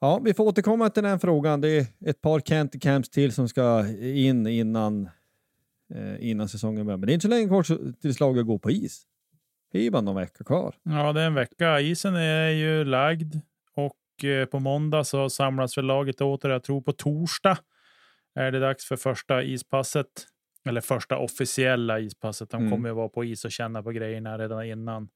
[0.00, 1.60] Ja, vi får återkomma till den frågan.
[1.60, 5.08] Det är ett par Kent Camps till som ska in innan
[5.94, 6.96] eh, innan säsongen börjar.
[6.96, 9.02] Men det är inte så länge kvar tills laget går på is.
[9.72, 10.74] Det är ju bara någon vecka kvar.
[10.82, 11.80] Ja, det är en vecka.
[11.80, 13.34] Isen är ju lagd
[14.50, 16.50] på måndag så samlas väl laget åter.
[16.50, 17.58] Jag tror på torsdag
[18.34, 20.06] är det dags för första ispasset.
[20.68, 22.50] Eller första officiella ispasset.
[22.50, 22.70] De Mm.
[22.70, 25.08] kommer ju vara på is och känna på grejerna redan innan.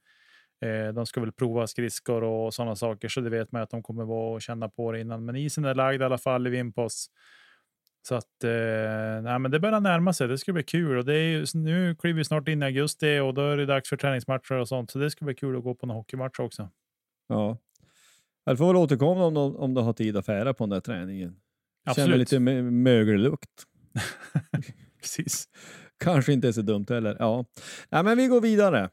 [0.64, 3.82] Eh, de ska väl prova skridskor och sådana saker, så det vet man att de
[3.82, 5.24] kommer vara och känna på det innan.
[5.24, 7.06] Men isen är lagd i alla fall i Vimpos.
[8.08, 10.28] Så att eh, nej, men det börjar närma sig.
[10.28, 10.98] Det ska bli kul.
[10.98, 13.66] Och det är ju, nu kliver vi snart in i augusti och då är det
[13.66, 14.90] dags för träningsmatcher och sånt.
[14.90, 16.68] Så det ska bli kul att gå på någon hockeymatch också.
[17.28, 17.58] Ja.
[18.44, 20.80] Jag får väl återkomma om, de- om du har tid att fära på den där
[20.80, 21.30] träningen.
[21.30, 22.18] Känner Absolut.
[22.18, 23.50] lite mö- mögellukt.
[25.00, 25.48] Precis.
[26.04, 27.16] Kanske inte är så dumt heller.
[27.18, 27.44] Ja.
[27.90, 28.90] Nej, men vi går vidare.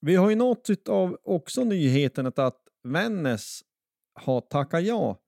[0.00, 3.60] Vi har ju nått av också nyheten att, att Vännäs
[4.14, 5.18] har tackat ja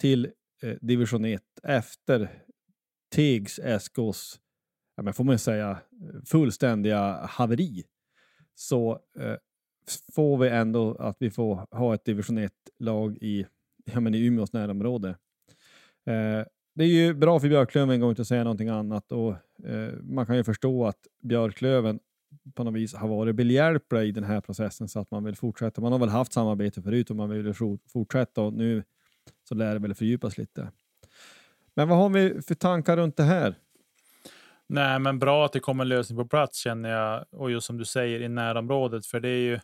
[0.00, 0.28] till
[0.62, 2.42] eh, division 1 efter
[3.14, 4.40] Tegs SKs,
[4.96, 5.78] ja, men får man säga,
[6.26, 7.84] fullständiga haveri.
[8.54, 9.34] Så eh,
[10.14, 13.46] får vi ändå att vi får ha ett division 1-lag i,
[13.84, 15.08] ja, men i Umeås närområde.
[16.06, 19.12] Eh, det är ju bra för Björklöven, går inte att säga någonting annat.
[19.12, 19.30] Och,
[19.64, 22.00] eh, man kan ju förstå att Björklöven
[22.54, 25.80] på något vis har varit behjälpliga i den här processen så att man vill fortsätta.
[25.80, 27.54] Man har väl haft samarbete förut och man vill
[27.92, 28.82] fortsätta och nu
[29.48, 30.72] så lär det väl fördjupas lite.
[31.74, 33.54] Men vad har vi för tankar runt det här?
[34.66, 37.24] Nej, men bra att det kommer en lösning på plats känner jag.
[37.30, 39.60] Och just som du säger i närområdet, för det är ju.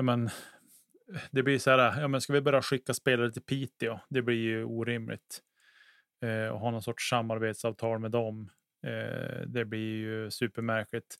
[0.00, 0.30] Ja, men,
[1.30, 2.00] det blir så här.
[2.00, 4.00] Ja, men ska vi börja skicka spelare till Piteå?
[4.08, 5.40] Det blir ju orimligt.
[6.24, 8.50] Eh, och ha någon sorts samarbetsavtal med dem.
[8.86, 11.16] Eh, det blir ju supermärkligt.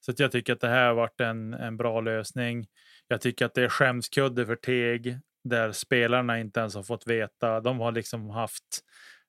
[0.00, 2.66] Så att jag tycker att det här har varit en, en bra lösning.
[3.08, 7.60] Jag tycker att det är skämskudde för Teg där spelarna inte ens har fått veta.
[7.60, 8.80] De har liksom haft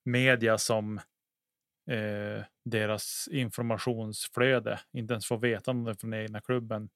[0.05, 0.97] media som
[1.91, 4.79] eh, deras informationsflöde.
[4.93, 6.89] Inte ens få veta något från egna klubben.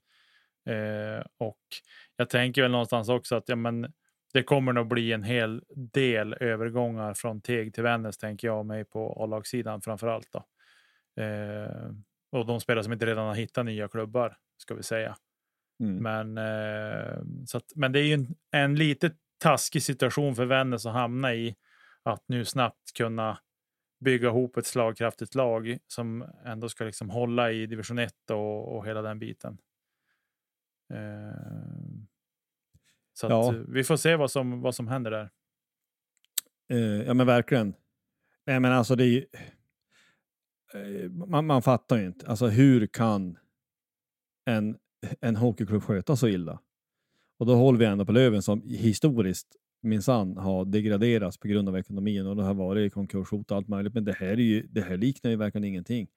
[0.69, 1.59] Eh, och
[2.15, 3.93] jag tänker väl någonstans också att ja, men,
[4.33, 8.85] det kommer nog bli en hel del övergångar från Teg till Vännäs, tänker jag mig
[8.85, 10.27] på A-lagssidan framför allt.
[10.31, 10.45] Då.
[11.23, 11.91] Eh,
[12.31, 15.15] och de spelare som inte redan har hittat nya klubbar, ska vi säga.
[15.79, 15.95] Mm.
[16.03, 20.85] Men, eh, så att, men det är ju en, en lite taskig situation för Vännäs
[20.85, 21.55] att hamna i.
[22.03, 23.39] Att nu snabbt kunna
[23.99, 28.87] bygga ihop ett slagkraftigt lag som ändå ska liksom hålla i division 1 och, och
[28.87, 29.57] hela den biten.
[30.93, 31.99] Eh,
[33.13, 33.63] så att, Ja.
[33.67, 35.29] vi får se vad som, vad som händer där.
[36.69, 37.73] Eh, ja men verkligen.
[38.45, 39.25] Nej men alltså det är ju...
[40.73, 42.27] Eh, man, man fattar ju inte.
[42.27, 43.37] Alltså hur kan
[44.45, 44.77] en,
[45.21, 46.59] en hockeyklubb sköta så illa?
[47.37, 51.77] Och då håller vi ändå på Löven som historiskt minsann har degraderats på grund av
[51.77, 53.93] ekonomin och det har varit konkurshot och allt möjligt.
[53.93, 56.07] Men det här, är ju, det här liknar ju verkligen ingenting.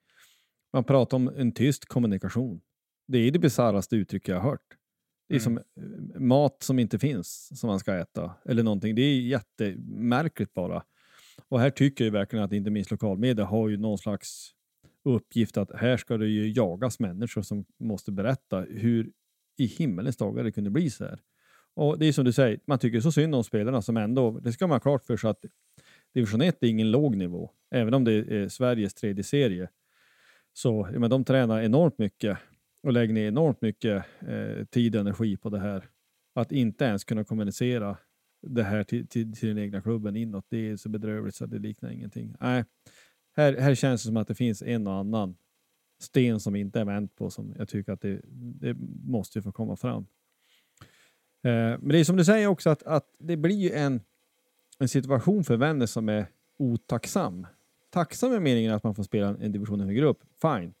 [0.73, 2.61] Man pratar om en tyst kommunikation.
[3.07, 4.77] Det är det bisarraste uttryck jag har hört.
[5.29, 5.63] Det är som eh,
[6.19, 8.95] mat som inte finns som man ska äta eller någonting.
[8.95, 10.83] Det är jättemärkligt bara.
[11.49, 14.51] Och här tycker jag verkligen att inte minst lokalmedia har ju någon slags
[15.05, 19.11] uppgift att här ska det ju jagas människor som måste berätta hur
[19.57, 21.19] i himmelens dagar det kunde bli så här.
[21.75, 24.53] Och det är som du säger, man tycker så synd om spelarna som ändå, det
[24.53, 25.45] ska man ha klart för sig att
[26.13, 27.51] division 1 är ingen låg nivå.
[27.71, 29.69] Även om det är Sveriges tredje serie.
[30.53, 32.37] Så men de tränar enormt mycket
[32.83, 35.89] och lägger ner enormt mycket eh, tid och energi på det här.
[36.33, 37.97] Att inte ens kunna kommunicera
[38.41, 41.59] det här till, till, till den egna klubben inåt, det är så bedrövligt så det
[41.59, 42.35] liknar ingenting.
[42.39, 42.65] Nej,
[43.35, 45.35] här, här känns det som att det finns en och annan
[45.99, 49.75] sten som inte är vänt på som jag tycker att det, det måste få komma
[49.75, 50.05] fram.
[51.43, 54.01] Eh, men det är som du säger också att, att det blir ju en,
[54.79, 56.25] en situation för Vännäs som är
[56.57, 57.47] otacksam.
[57.89, 60.73] Tacksam är meningen att man får spela en division högre upp, fine.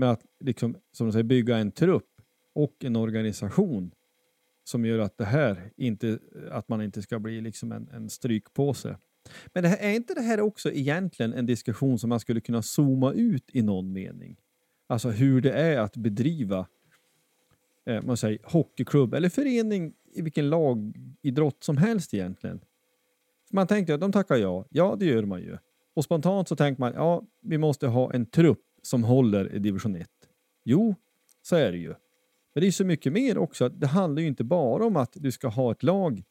[0.00, 2.08] Men att liksom, som du säger, bygga en trupp
[2.52, 3.90] och en organisation
[4.64, 6.18] som gör att det här inte,
[6.50, 8.96] att man inte ska bli liksom en, en strykpåse.
[9.52, 12.62] Men det här, är inte det här också egentligen en diskussion som man skulle kunna
[12.62, 14.36] zooma ut i någon mening?
[14.86, 16.66] Alltså hur det är att bedriva
[17.86, 22.60] eh, man säger, hockeyklubb eller förening i vilken lagidrott som helst egentligen.
[23.50, 24.64] Man tänkte att de tackar ja.
[24.70, 25.56] Ja, det gör man ju.
[25.94, 29.96] Och spontant så tänker man, ja, vi måste ha en trupp som håller i division
[29.96, 30.08] 1.
[30.64, 30.94] Jo,
[31.42, 31.94] så är det ju.
[32.54, 33.68] Men det är så mycket mer också.
[33.68, 36.22] Det handlar ju inte bara om att du ska ha ett lag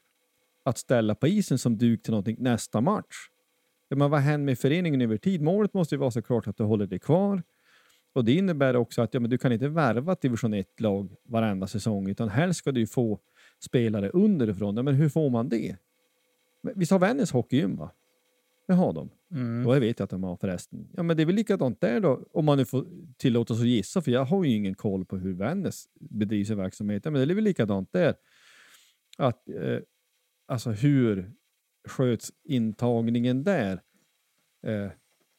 [0.64, 3.16] att ställa på isen som duk till någonting nästa match.
[3.90, 5.42] Men vad händer med föreningen över tid?
[5.42, 7.44] Målet måste ju vara såklart att du håller dig kvar.
[8.14, 11.68] Och det innebär också att ja, men du kan inte värva ett division 1-lag varenda
[11.68, 13.20] säsong, utan helst ska du ju få
[13.60, 14.78] spelare underifrån.
[14.78, 15.78] Ja, men hur får man det?
[16.62, 17.92] Men Visst har Vännäs hockeygym va?
[18.70, 19.10] Det har de.
[19.32, 19.68] Mm.
[19.68, 20.88] Och jag vet att de har förresten.
[20.94, 22.86] Ja, men det är väl likadant där då, om man nu får
[23.18, 27.04] tillåtas att gissa, för jag har ju ingen koll på hur Vännäs bedriver sin verksamhet.
[27.04, 28.16] Men det är väl likadant där.
[29.18, 29.80] Att, eh,
[30.48, 31.32] alltså hur
[31.88, 33.82] sköts intagningen där?
[34.68, 34.92] Eh,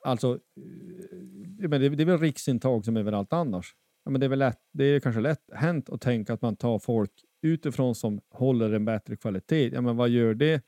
[0.05, 3.75] alltså, eh, men det, det är väl riksintag som överallt annars.
[4.05, 6.57] Ja, men det, är väl lätt, det är kanske lätt hänt att tänka att man
[6.57, 7.13] tar folk
[7.43, 9.71] utifrån som håller en bättre kvalitet.
[9.75, 10.65] Ja, men vad gör det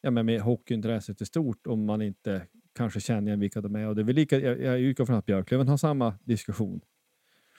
[0.00, 3.86] ja, men med hockeyintresset i stort om man inte kanske känner igen vilka de är?
[3.86, 6.80] Och det är väl lika, jag, jag utgår från att Björklöven har samma diskussion.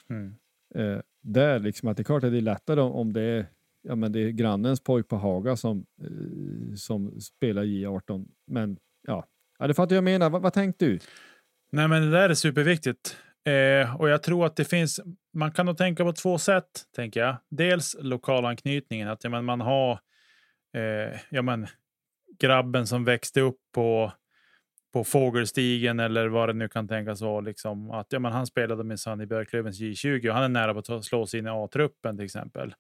[0.10, 0.36] Mm.
[0.76, 3.46] Eh, där liksom att det är klart att det är lättare om, det är
[3.82, 8.28] ja, men det är grannens pojk på Haga som, eh, som spelar J18.
[8.48, 9.26] Men ja,
[9.60, 10.30] ja det fattar jag menar.
[10.30, 11.00] vad, vad tänkte du?
[11.72, 13.18] Nej, men det där är superviktigt.
[13.46, 15.00] Eh, och jag tror att det finns,
[15.34, 17.38] man kan nog tänka på två sätt, tänker jag.
[17.50, 19.92] Dels lokalanknytningen, att ja, men man har
[20.74, 21.68] eh, ja, men,
[22.40, 24.12] grabben som växte upp på,
[24.94, 27.42] på Fågelstigen eller vad det nu kan tänkas vara.
[27.42, 30.94] Liksom, att, ja, men han spelade minsann i Björklövens J20 och han är nära på
[30.94, 32.76] att slå sig in i A-truppen till exempel.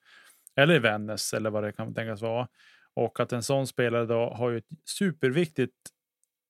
[0.55, 2.47] Eller i Vännäs eller vad det kan tänkas vara.
[2.93, 5.73] Och att en sån spelare då har ju ett superviktigt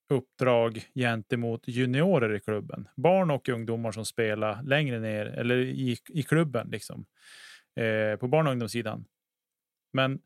[0.09, 2.87] uppdrag gentemot juniorer i klubben.
[2.95, 7.05] Barn och ungdomar som spelar längre ner eller i, i klubben liksom.
[7.75, 9.05] Eh, på barn och ungdomssidan.
[9.93, 10.19] Men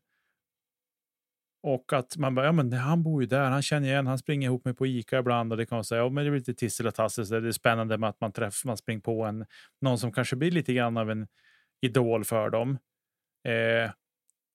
[1.64, 4.48] och att man bara, ja men han bor ju där, han känner igen, han springer
[4.48, 6.54] ihop med på Ica ibland och det kan man säga, ja men det blir lite
[6.54, 9.46] tissel och tassel, det är spännande med att man träffar, man springer på en,
[9.80, 11.26] någon som kanske blir lite grann av en
[11.80, 12.78] idol för dem.
[13.48, 13.90] Eh,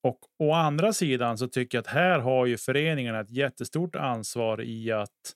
[0.04, 4.62] och å andra sidan så tycker jag att här har ju föreningarna ett jättestort ansvar
[4.62, 5.36] i att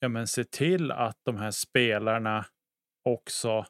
[0.00, 2.46] ja, men se till att de här spelarna
[3.04, 3.66] också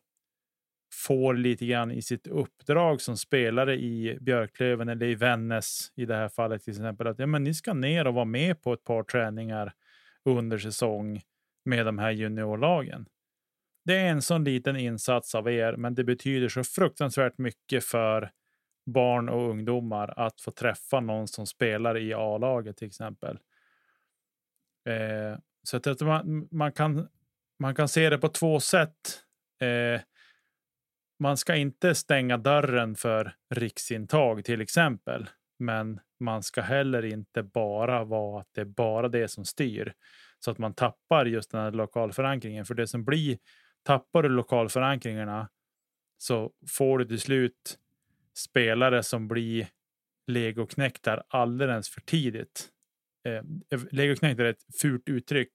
[0.96, 6.14] får lite grann i sitt uppdrag som spelare i Björklöven eller i Vännäs i det
[6.14, 8.84] här fallet till exempel att ja, men ni ska ner och vara med på ett
[8.84, 9.72] par träningar
[10.24, 11.22] under säsong
[11.64, 13.06] med de här juniorlagen.
[13.84, 18.30] Det är en sån liten insats av er, men det betyder så fruktansvärt mycket för
[18.86, 23.38] barn och ungdomar att få träffa någon som spelar i A-laget till exempel.
[24.88, 27.08] Eh, så att man, man, kan,
[27.58, 29.22] man kan se det på två sätt.
[29.60, 30.00] Eh,
[31.18, 38.04] man ska inte stänga dörren för riksintag till exempel, men man ska heller inte bara
[38.04, 39.94] vara att det är bara det som styr
[40.38, 42.64] så att man tappar just den här lokalförankringen.
[42.64, 43.38] För det som blir
[43.82, 45.48] tappar du lokalförankringarna
[46.18, 47.78] så får du till slut
[48.38, 49.68] spelare som blir
[50.26, 52.68] legoknäktar alldeles för tidigt.
[53.26, 55.54] Eh, legoknäkt är ett fult uttryck.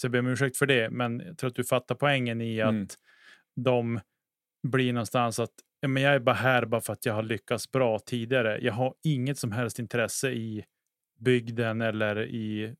[0.00, 2.60] Så jag ber om ursäkt för det, men jag tror att du fattar poängen i
[2.60, 2.86] att Mm.
[3.56, 4.00] de
[4.68, 5.50] blir någonstans att
[5.86, 8.58] men jag är bara här bara för att jag har lyckats bra tidigare.
[8.62, 10.64] Jag har inget som helst intresse i
[11.18, 12.74] bygden eller i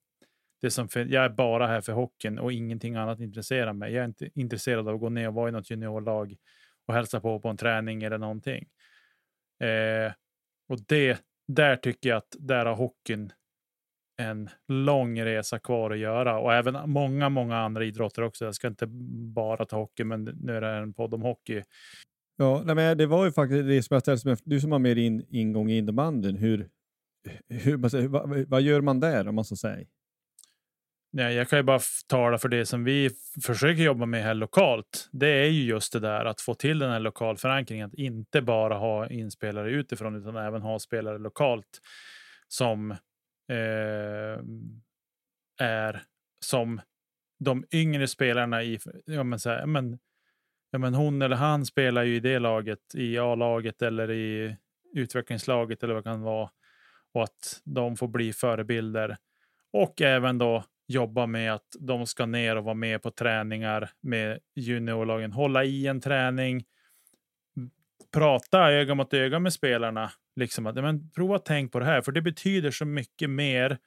[0.60, 3.92] det som fin- jag är bara här för hockeyn och ingenting annat intresserar mig.
[3.92, 6.36] Jag är inte intresserad av att gå ner och vara i något juniorlag
[6.86, 8.68] och hälsa på på en träning eller någonting.
[9.60, 10.12] Eh,
[10.68, 13.32] och det, där tycker jag att där har hockeyn
[14.18, 18.44] en lång resa kvar att göra och även många, många andra idrotter också.
[18.44, 18.86] Jag ska inte
[19.34, 21.62] bara ta hockey, men nu är det en podd om hockey.
[22.36, 24.78] Ja, nej, men det var ju faktiskt det som jag ställde som du som har
[24.78, 26.36] mer in, ingång i innebandyn.
[26.36, 26.68] Hur,
[27.48, 27.76] hur,
[28.08, 29.86] vad, vad gör man där om man så säger?
[31.12, 33.10] Nej, jag kan ju bara tala för det som vi
[33.42, 35.08] försöker jobba med här lokalt.
[35.12, 37.86] Det är ju just det där att få till den här lokalförankringen.
[37.86, 41.80] Att inte bara ha inspelare utifrån utan även ha spelare lokalt
[42.48, 42.96] som
[43.48, 44.40] eh,
[45.60, 46.02] är
[46.40, 46.80] som
[47.38, 49.98] de yngre spelarna i, ja men, så här, men,
[50.70, 54.56] ja men hon eller han spelar ju i det laget, i A-laget eller i
[54.94, 56.50] utvecklingslaget eller vad det kan vara
[57.14, 59.16] och att de får bli förebilder.
[59.72, 64.38] Och även då jobba med att de ska ner och vara med på träningar med
[64.54, 66.64] juniorlagen, hålla i en träning,
[68.12, 70.10] prata öga mot öga med spelarna.
[70.38, 73.78] Liksom att, men, prova att tänk på det här, för det betyder så mycket mer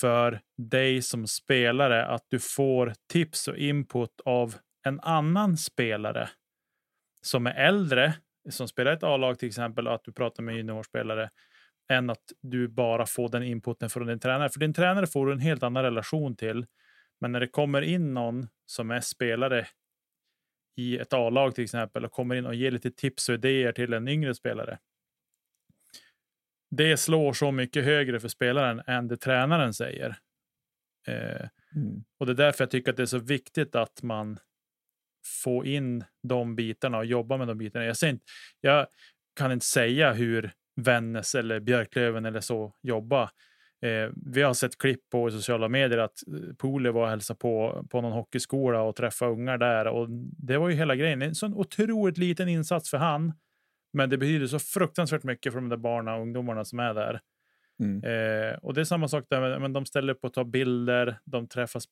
[0.00, 4.54] för dig som spelare att du får tips och input av
[4.86, 6.28] en annan spelare
[7.22, 8.14] som är äldre,
[8.50, 11.30] som spelar ett A-lag till exempel, och att du pratar med juniorspelare,
[11.88, 14.48] än att du bara får den inputen från din tränare.
[14.48, 16.66] För din tränare får du en helt annan relation till.
[17.20, 19.66] Men när det kommer in någon som är spelare
[20.76, 23.92] i ett A-lag till exempel och kommer in och ger lite tips och idéer till
[23.92, 24.78] en yngre spelare.
[26.76, 30.16] Det slår så mycket högre för spelaren än det tränaren säger.
[31.06, 32.04] Eh, mm.
[32.18, 34.38] Och det är därför jag tycker att det är så viktigt att man
[35.42, 37.84] får in de bitarna och jobba med de bitarna.
[37.84, 38.24] Jag, inte,
[38.60, 38.86] jag
[39.36, 43.22] kan inte säga hur Vännäs eller Björklöven eller så jobba.
[43.82, 47.86] Eh, vi har sett klipp på sociala medier att eh, Pole var och hälsade på
[47.90, 49.86] på någon hockeyskola och träffa ungar där.
[49.86, 50.06] Och
[50.38, 51.22] det var ju hela grejen.
[51.22, 53.32] En sån otroligt liten insats för han.
[53.92, 57.20] Men det betyder så fruktansvärt mycket för de där barnen och ungdomarna som är där.
[57.80, 58.04] Mm.
[58.04, 61.48] Eh, och det är samma sak där, men de ställer upp och tar bilder, de
[61.48, 61.84] träffas,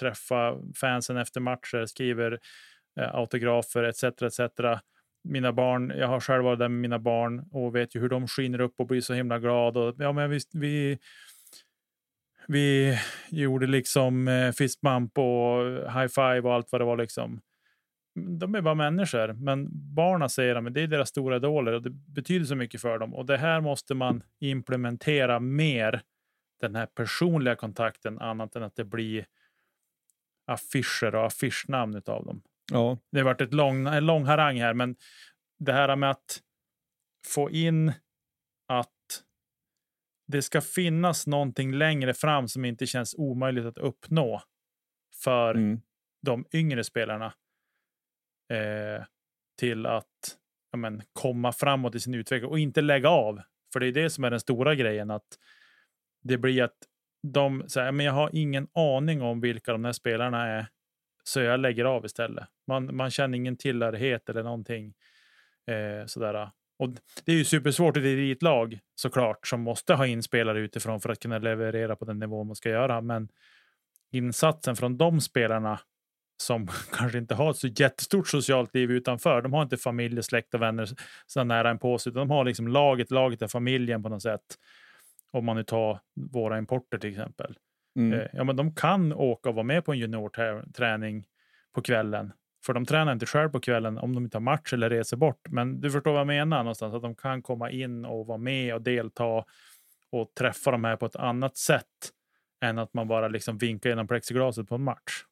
[0.00, 2.38] träffar fansen efter matcher, skriver
[3.00, 4.04] eh, autografer etc.
[4.04, 4.40] etc.
[5.24, 8.28] Mina barn, jag har själv varit där med mina barn och vet ju hur de
[8.28, 9.94] skiner upp och blir så himla glada.
[9.98, 10.98] ja, men vi, vi
[12.48, 12.98] vi
[13.30, 16.96] gjorde liksom eh, fist bump och high five och allt vad det var.
[16.96, 17.40] liksom.
[18.14, 21.90] De är bara människor, men barnen säger att det är deras stora idoler och det
[21.90, 23.14] betyder så mycket för dem.
[23.14, 26.02] Och det här måste man implementera mer,
[26.60, 29.26] den här personliga kontakten, annat än att det blir
[30.46, 32.42] affischer och affischnamn av dem.
[32.72, 32.98] Ja.
[33.12, 34.96] Det har varit ett lång, en lång harang här, men
[35.58, 36.40] det här med att
[37.26, 37.92] få in
[38.68, 38.90] att
[40.26, 44.42] det ska finnas någonting längre fram som inte känns omöjligt att uppnå
[45.22, 45.80] för mm.
[46.22, 47.32] de yngre spelarna.
[48.48, 49.04] Eh,
[49.58, 50.36] till att
[50.70, 53.40] ja, men, komma framåt i sin utveckling och inte lägga av.
[53.72, 55.10] För det är det som är den stora grejen.
[55.10, 55.38] att
[56.22, 56.78] Det blir att
[57.22, 60.66] de säger men jag har ingen aning om vilka de här spelarna är.
[61.24, 62.44] Så jag lägger av istället.
[62.66, 64.94] Man, man känner ingen tillhörighet eller någonting.
[65.66, 66.50] Eh, sådär.
[66.78, 66.88] Och
[67.24, 71.08] det är ju supersvårt i ett elitlag såklart som måste ha in spelare utifrån för
[71.08, 73.00] att kunna leverera på den nivå man ska göra.
[73.00, 73.28] Men
[74.12, 75.80] insatsen från de spelarna
[76.36, 79.42] som kanske inte har ett så jättestort socialt liv utanför.
[79.42, 80.88] De har inte familj, släkt och vänner
[81.26, 82.12] så nära en på sig.
[82.12, 84.58] De har liksom laget, laget är familjen på något sätt.
[85.30, 86.00] Om man nu tar
[86.32, 87.58] våra importer till exempel.
[87.96, 88.20] Mm.
[88.20, 91.24] Eh, ja, men de kan åka och vara med på en juniorträning
[91.74, 92.32] på kvällen
[92.66, 95.48] för de tränar inte själv på kvällen om de inte har match eller reser bort.
[95.50, 98.74] Men du förstår vad jag menar någonstans, att de kan komma in och vara med
[98.74, 99.44] och delta
[100.10, 101.86] och träffa de här på ett annat sätt
[102.64, 105.24] än att man bara liksom vinkar genom plexiglaset på en match.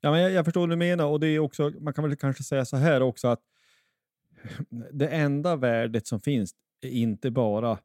[0.00, 2.16] Ja, men jag, jag förstår vad du menar och det är också, man kan väl
[2.16, 3.40] kanske säga så här också att
[4.92, 7.78] det enda värdet som finns är inte bara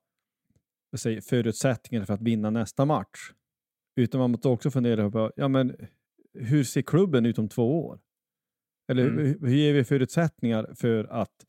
[0.98, 3.32] säger, förutsättningar för att vinna nästa match,
[3.96, 5.76] utan man måste också fundera på ja, men
[6.34, 8.00] hur ser klubben ut om två år?
[8.88, 9.18] Eller mm.
[9.18, 11.46] hur, hur ger vi förutsättningar för att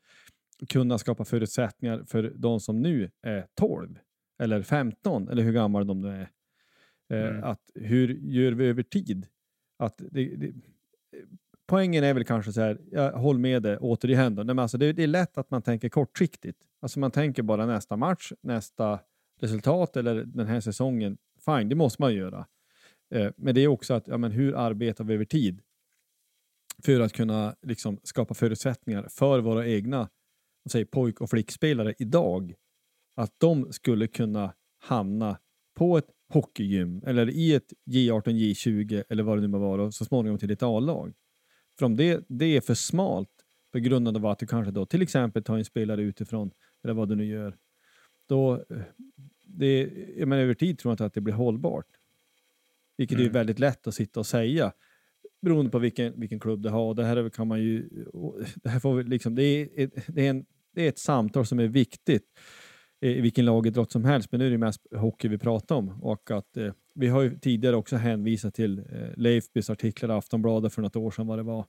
[0.69, 3.99] kunna skapa förutsättningar för de som nu är 12
[4.43, 6.31] eller 15 eller hur gamla de nu är.
[7.11, 7.45] Eh, mm.
[7.45, 9.27] Att hur gör vi över tid?
[9.81, 10.53] Att det, det,
[11.67, 14.35] poängen är väl kanske så här, jag håller med dig återigen.
[14.35, 14.43] Då.
[14.43, 16.59] Nej, men alltså det, det, är lätt att man tänker kortsiktigt.
[16.81, 19.01] Alltså man tänker bara nästa match, nästa
[19.41, 21.19] resultat eller den här säsongen.
[21.45, 22.47] Fine, det måste man göra.
[23.15, 25.63] Eh, men det är också att, ja, men hur arbetar vi över tid?
[26.83, 30.09] för att kunna liksom, skapa förutsättningar för våra egna
[30.71, 32.55] säger, pojk och flickspelare idag.
[33.17, 35.39] Att de skulle kunna hamna
[35.75, 39.95] på ett hockeygym eller i ett J18, J20 eller vad det nu må vara och
[39.95, 41.13] så småningom till ett A-lag.
[41.79, 43.31] För om det, det är för smalt
[43.73, 46.51] på grund av att du kanske då till exempel tar en spelare utifrån
[46.85, 47.57] eller vad du nu gör.
[48.29, 48.65] Då,
[49.45, 51.87] det, jag menar, över tid tror jag inte att det blir hållbart.
[52.97, 53.29] Vilket mm.
[53.29, 54.73] är väldigt lätt att sitta och säga
[55.43, 56.95] beroende på vilken, vilken klubb det har.
[56.95, 57.89] Det här kan man ju,
[58.55, 61.69] det här får liksom, det är, det, är en, det är ett samtal som är
[61.69, 62.27] viktigt
[63.01, 66.03] i vilken lagidrott som helst, men nu är det mest hockey vi pratar om.
[66.03, 68.85] Och att, eh, vi har ju tidigare också hänvisat till eh,
[69.17, 71.67] Leifbys artiklar i Aftonbladet för något år sedan vad det var,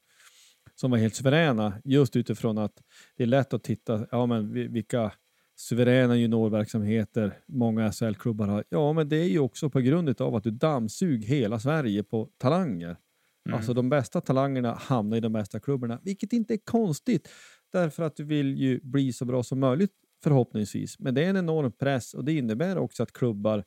[0.76, 2.82] som var helt suveräna, just utifrån att
[3.18, 5.12] det är lätt att titta, ja men vilka
[5.56, 8.64] suveräna juniorverksamheter många SHL-klubbar har.
[8.70, 12.30] Ja, men det är ju också på grund av att du dammsug hela Sverige på
[12.38, 12.98] talanger.
[13.46, 13.58] Mm.
[13.58, 17.30] Alltså de bästa talangerna hamnar i de bästa klubbarna, vilket inte är konstigt
[17.72, 19.92] därför att du vill ju bli så bra som möjligt
[20.24, 21.00] förhoppningsvis.
[21.00, 23.64] Men det är en enorm press och det innebär också att klubbar,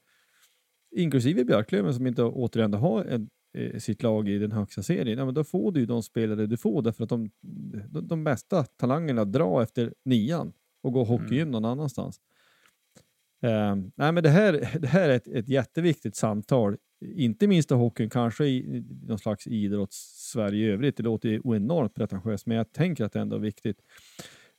[0.97, 5.25] inklusive Björklöven som inte återigen har en, eh, sitt lag i den högsta serien, ja,
[5.25, 7.31] men då får du ju de spelare du får därför att de,
[7.91, 10.53] de, de bästa talangerna drar efter nian
[10.83, 11.51] och går hockeygym mm.
[11.51, 12.21] någon annanstans.
[13.45, 17.75] Uh, nej, men det, här, det här är ett, ett jätteviktigt samtal, inte minst i
[17.75, 20.97] hockeyn, kanske i någon slags idrotts-Sverige i övrigt.
[20.97, 23.79] Det låter ju enormt pretentiöst, men jag tänker att det ändå är viktigt.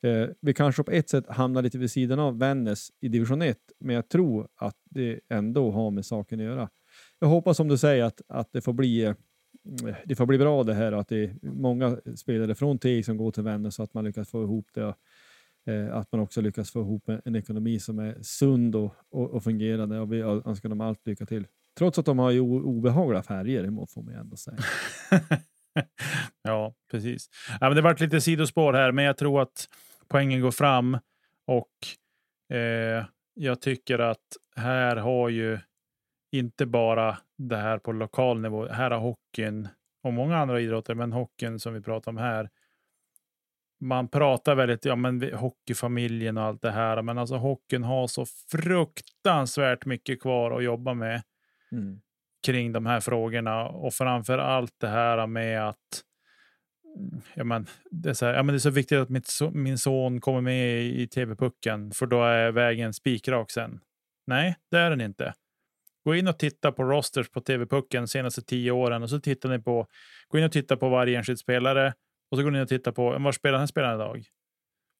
[0.03, 3.57] Eh, vi kanske på ett sätt hamnar lite vid sidan av Vännäs i division 1,
[3.79, 6.69] men jag tror att det ändå har med saken att göra.
[7.19, 9.15] Jag hoppas som du säger att, att det, får bli, eh,
[10.05, 13.17] det får bli bra det här och att det är många spelare från Teg som
[13.17, 14.95] går till Vännäs så att man lyckas få ihop det
[15.65, 19.29] eh, att man också lyckas få ihop en, en ekonomi som är sund och, och,
[19.31, 19.99] och fungerande.
[19.99, 21.47] Och vi önskar dem allt lycka till.
[21.77, 24.57] Trots att de har ju obehagliga färger, det får man ju ändå säga.
[26.43, 27.29] ja, precis.
[27.61, 29.69] Ja, men det varit lite sidospår här, men jag tror att
[30.07, 30.97] poängen går fram
[31.45, 31.71] och
[32.57, 35.59] eh, jag tycker att här har ju
[36.31, 38.67] inte bara det här på lokal nivå.
[38.67, 39.67] Här har hockeyn
[40.03, 42.49] och många andra idrotter, men hockeyn som vi pratar om här
[43.79, 48.25] man pratar väldigt, ja men hockeyfamiljen och allt det här, men alltså hockeyn har så
[48.51, 51.23] fruktansvärt mycket kvar att jobba med
[51.71, 52.01] mm.
[52.45, 56.03] kring de här frågorna och framför allt det här med att
[57.33, 59.77] ja, men, det, är så här, ja, men det är så viktigt att mitt, min
[59.77, 63.79] son kommer med i, i tv-pucken för då är vägen spikrak sen.
[64.27, 65.33] Nej, det är den inte.
[66.05, 69.59] Gå in och titta på rosters på tv-pucken senaste tio åren och så tittar ni
[69.59, 69.87] på,
[70.27, 71.93] gå in och titta på varje enskild spelare
[72.31, 74.25] och så går ni in och tittar på var spelar den här spelaren idag.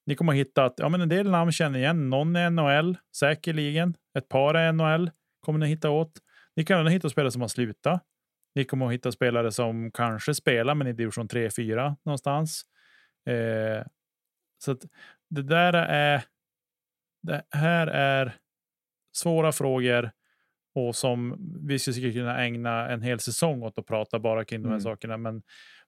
[0.06, 2.10] Ni kommer att hitta att ja, men en del namn känner igen.
[2.10, 3.96] Någon är NHL, säkerligen.
[4.18, 6.12] Ett par är NHL, kommer ni hitta åt.
[6.56, 8.04] Ni kan även hitta spelare som har slutat.
[8.56, 12.62] Ni kommer att hitta spelare som kanske spelar, men i division 3-4 någonstans.
[13.26, 13.86] Eh,
[14.58, 14.86] så att
[15.30, 16.24] det där är.
[17.22, 18.36] Det här är
[19.16, 20.12] svåra frågor
[20.76, 21.38] och som
[21.68, 24.82] vi skulle kunna ägna en hel säsong åt att prata bara kring de här mm.
[24.82, 25.18] sakerna.
[25.18, 25.44] Men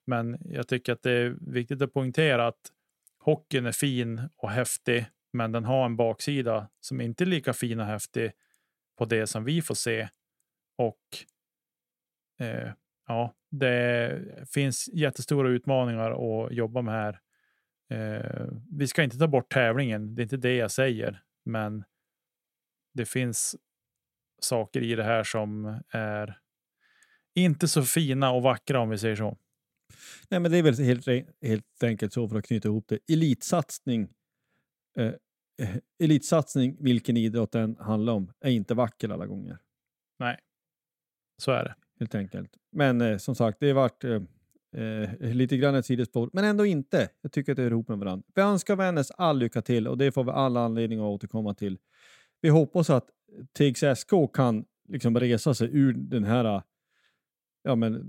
[0.08, 2.72] men jag tycker att det är viktigt att poängtera att
[3.20, 7.80] hockeyn är fin och häftig, men den har en baksida som inte är lika fin
[7.80, 8.32] och häftig
[8.98, 10.10] på det som vi får se.
[10.78, 11.00] Och
[12.40, 12.72] eh,
[13.08, 14.20] ja, det
[14.54, 17.20] finns jättestora utmaningar att jobba med här.
[17.90, 21.84] Eh, vi ska inte ta bort tävlingen, det är inte det jag säger, men
[22.94, 23.56] det finns
[24.42, 26.40] saker i det här som är
[27.36, 29.38] inte så fina och vackra om vi säger så.
[30.30, 31.08] Nej, men det är väl helt,
[31.42, 33.00] helt enkelt så för att knyta ihop det.
[33.14, 34.10] Elitsatsning,
[34.98, 35.14] eh,
[35.62, 39.58] eh elitsatsning, vilken idrott den handlar om, är inte vacker alla gånger.
[40.20, 40.40] Nej,
[41.42, 41.76] så är det.
[42.00, 42.50] Helt enkelt.
[42.72, 44.22] Men eh, som sagt, det har varit eh,
[44.84, 47.10] eh, lite grann ett sidospår, men ändå inte.
[47.22, 48.24] Jag tycker att det är ihop med varandra.
[48.36, 51.78] Vi önskar Vännäs all lycka till och det får vi alla anledning att återkomma till.
[52.42, 53.10] Vi hoppas att
[53.54, 56.62] TIGS SK kan liksom resa sig ur den här
[57.68, 58.04] ja, men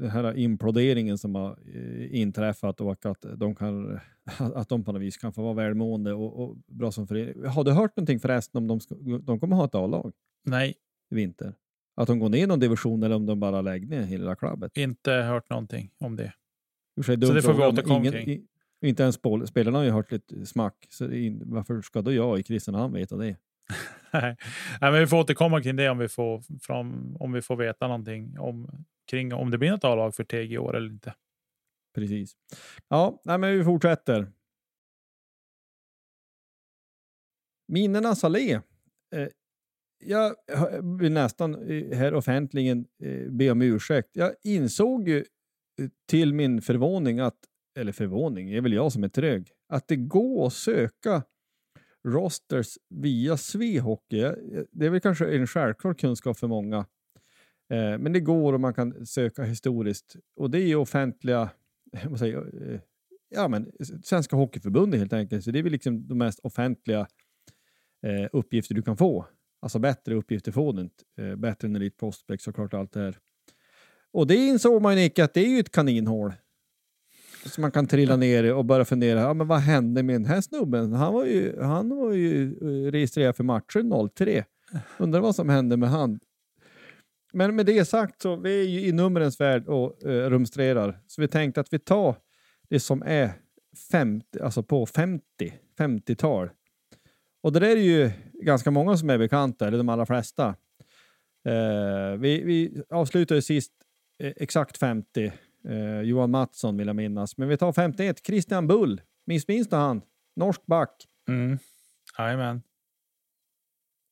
[0.00, 4.00] den här imploderingen som har eh, inträffat och att de, kan,
[4.38, 7.44] att de på något vis kan få vara välmående och, och bra som förening.
[7.44, 10.12] Har du hört någonting förresten om de, ska, de kommer ha ett A-lag?
[10.44, 10.74] Nej.
[11.10, 11.54] I vinter?
[11.94, 14.76] Att de går ner någon division eller om de bara lägger ner hela klubbet?
[14.76, 16.32] Inte hört någonting om det.
[17.06, 18.46] Så det får vi återkomma kring.
[18.84, 19.18] Inte ens
[19.48, 21.04] spelarna har ju hört lite smack, så
[21.44, 23.36] varför ska då jag i Kristinehamn veta det?
[24.12, 24.36] Nej,
[24.80, 28.38] men vi får återkomma kring det om vi får, fram, om vi får veta någonting
[28.38, 31.14] om kring om det blir något A-lag för TG i år eller inte.
[31.94, 32.36] Precis.
[32.88, 34.32] Ja, nej, men vi fortsätter.
[37.68, 38.54] Minnenas allé.
[39.14, 39.28] Eh,
[40.06, 40.34] jag
[40.98, 44.10] vill nästan eh, här offentligen eh, be om ursäkt.
[44.12, 45.24] Jag insåg ju eh,
[46.08, 47.38] till min förvåning att,
[47.78, 51.22] eller förvåning, det är väl jag som är trög, att det går att söka
[52.08, 54.20] rosters via Svehockey.
[54.72, 56.86] Det är väl kanske en självklar kunskap för många.
[57.98, 61.50] Men det går och man kan söka historiskt och det är ju offentliga,
[62.08, 62.80] vad säger, jag,
[63.28, 63.72] ja men
[64.04, 65.44] Svenska Hockeyförbundet helt enkelt.
[65.44, 67.06] Så det är väl liksom de mest offentliga
[68.06, 69.26] eh, uppgifter du kan få.
[69.64, 71.04] Alltså bättre uppgifter du inte.
[71.18, 73.18] Eh, bättre än Elite Prospect såklart allt det här.
[74.12, 76.32] Och det insåg man ju Nicke att det är ju ett kaninhål.
[77.46, 80.40] Så man kan trilla ner och börja fundera, ja, men vad hände med den här
[80.40, 80.92] snubben?
[80.92, 84.44] Han var ju, han var ju eh, registrerad för matchen 03.
[84.98, 86.20] Undrar vad som hände med han.
[87.32, 91.00] Men med det sagt så vi är ju i numrens värld och uh, rumstrerar.
[91.06, 92.16] Så vi tänkte att vi tar
[92.68, 93.32] det som är
[93.90, 95.22] 50, alltså på 50,
[95.78, 96.50] 50-tal.
[97.44, 100.48] Och det är ju ganska många som är bekanta, eller de allra flesta.
[101.48, 103.72] Uh, vi, vi avslutade sist
[104.22, 105.32] uh, exakt 50.
[105.68, 107.36] Uh, Johan Mattsson vill jag minnas.
[107.36, 108.26] Men vi tar 51.
[108.26, 109.00] Christian Bull.
[109.26, 110.02] Minns minns du han?
[110.36, 111.06] Norsk back.
[111.28, 111.58] Mm.
[112.18, 112.62] Jajamän.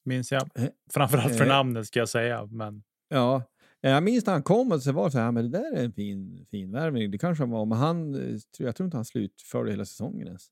[0.04, 0.42] Minns jag.
[0.54, 1.48] Eh, Framförallt för eh.
[1.48, 2.46] namnet ska jag säga.
[2.46, 3.42] Men Ja,
[3.80, 5.84] jag minns när han kom och så var det så här, men det där är
[5.84, 7.10] en fin, fin värvning.
[7.10, 10.50] Det kanske han var, men han, eh, jag tror inte han slutförde hela säsongen ens.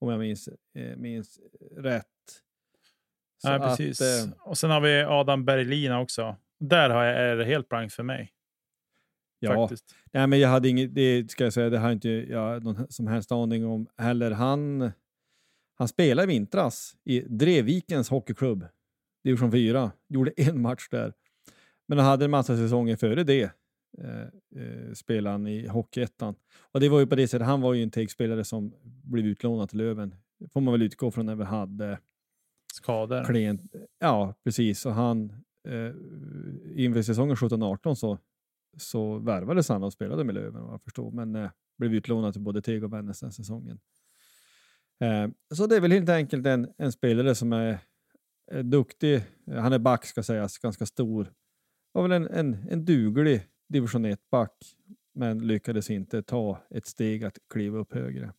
[0.00, 1.40] Om jag minns, eh, minns
[1.76, 2.06] rätt.
[3.42, 4.00] Så nej, att, precis.
[4.00, 6.36] eh, Och sen har vi Adam Berlin också.
[6.60, 8.32] Där har jag, är det helt blankt för mig.
[9.38, 9.94] ja, Faktiskt.
[10.12, 13.06] nej, men jag hade inget, det ska jag säga, det har inte jag någon som
[13.06, 14.30] helst aning om heller.
[14.30, 14.90] Han,
[15.74, 18.66] han spelade i vintras i Drevvikens hockeyklubb,
[19.24, 21.12] division 4, gjorde en match där.
[21.88, 23.50] Men han hade en massa säsonger före det.
[23.98, 26.34] Eh, eh, spelade han i Hockeyettan.
[26.72, 29.68] Och det var ju på det sättet, han var ju en takespelare som blev utlånad
[29.68, 30.14] till Löven.
[30.38, 31.98] Det får man väl utgå från när vi hade
[32.74, 33.24] Skador.
[33.24, 33.62] klient.
[33.98, 34.86] Ja, precis.
[34.86, 35.32] Och han,
[35.68, 35.92] eh,
[36.84, 38.18] inför säsongen 17-18 så,
[38.76, 41.10] så värvades han och spelade med Löven vad jag förstår.
[41.10, 43.80] Men eh, blev utlånad till både Teg och Vännäs den säsongen.
[45.00, 47.78] Eh, så det är väl helt enkelt en, en spelare som är,
[48.50, 49.22] är duktig.
[49.46, 51.32] Han är back ska sägas, ganska stor.
[51.92, 54.52] Var väl en, en, en duglig division 1-back,
[55.12, 58.32] men lyckades inte ta ett steg att kliva upp högre.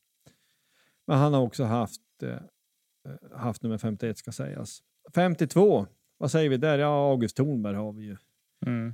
[1.07, 4.83] Men han har också haft, eh, eh, haft nummer 51 ska sägas.
[5.15, 6.79] 52, vad säger vi där?
[6.79, 8.17] Ja, August Thornberg har vi ju.
[8.65, 8.93] Mm.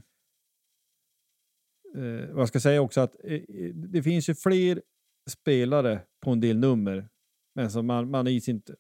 [1.95, 3.41] Eh, vad jag ska säga också att eh,
[3.73, 4.81] det finns ju fler
[5.29, 7.09] spelare på en del nummer.
[7.55, 8.75] Men som man, man is inte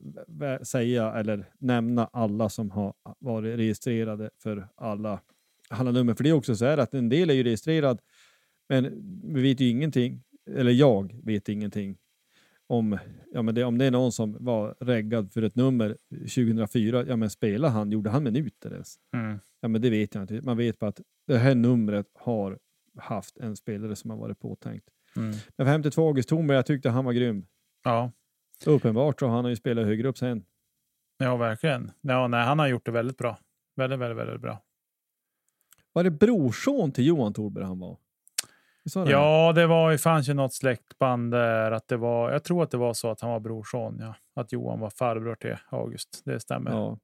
[0.63, 5.21] säga eller nämna alla som har varit registrerade för alla,
[5.69, 6.13] alla nummer.
[6.13, 8.01] För det är också så här att en del är ju registrerad,
[8.69, 8.83] men
[9.33, 11.97] vi vet ju ingenting, eller jag vet ingenting
[12.67, 12.99] om,
[13.31, 17.15] ja, men det, om det är någon som var reggad för ett nummer 2004, ja
[17.15, 18.95] men spelar han, gjorde han minuter ens?
[19.15, 19.39] Mm.
[19.61, 20.41] Ja, men det vet jag inte.
[20.43, 22.59] Man vet bara att det här numret har
[22.97, 24.89] haft en spelare som har varit påtänkt.
[25.15, 25.35] Mm.
[25.57, 27.45] Men 52 August Thornberg, jag tyckte han var grym.
[27.83, 28.11] Ja.
[28.65, 30.45] Uppenbart så har han ju spelat högre upp sen.
[31.17, 31.91] ja, verkligen.
[32.01, 33.37] Ja, nej, han har gjort det väldigt bra.
[33.75, 34.61] Väldigt, väldigt, väldigt bra.
[35.95, 37.97] Var det brorson till Johan Thorberg han var?
[38.93, 39.11] Det?
[39.11, 41.71] Ja, det var, det fanns ju något släktband där.
[41.71, 43.97] Att det var, jag tror att det var så att han var brorson.
[43.99, 44.15] Ja.
[44.35, 46.21] Att Johan var farbror till August.
[46.25, 46.71] Det stämmer.
[46.71, 46.97] ja.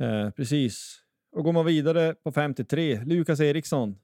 [0.00, 1.00] Eh, precis.
[1.36, 3.98] Och går man vidare på 53, Lukas Eriksson.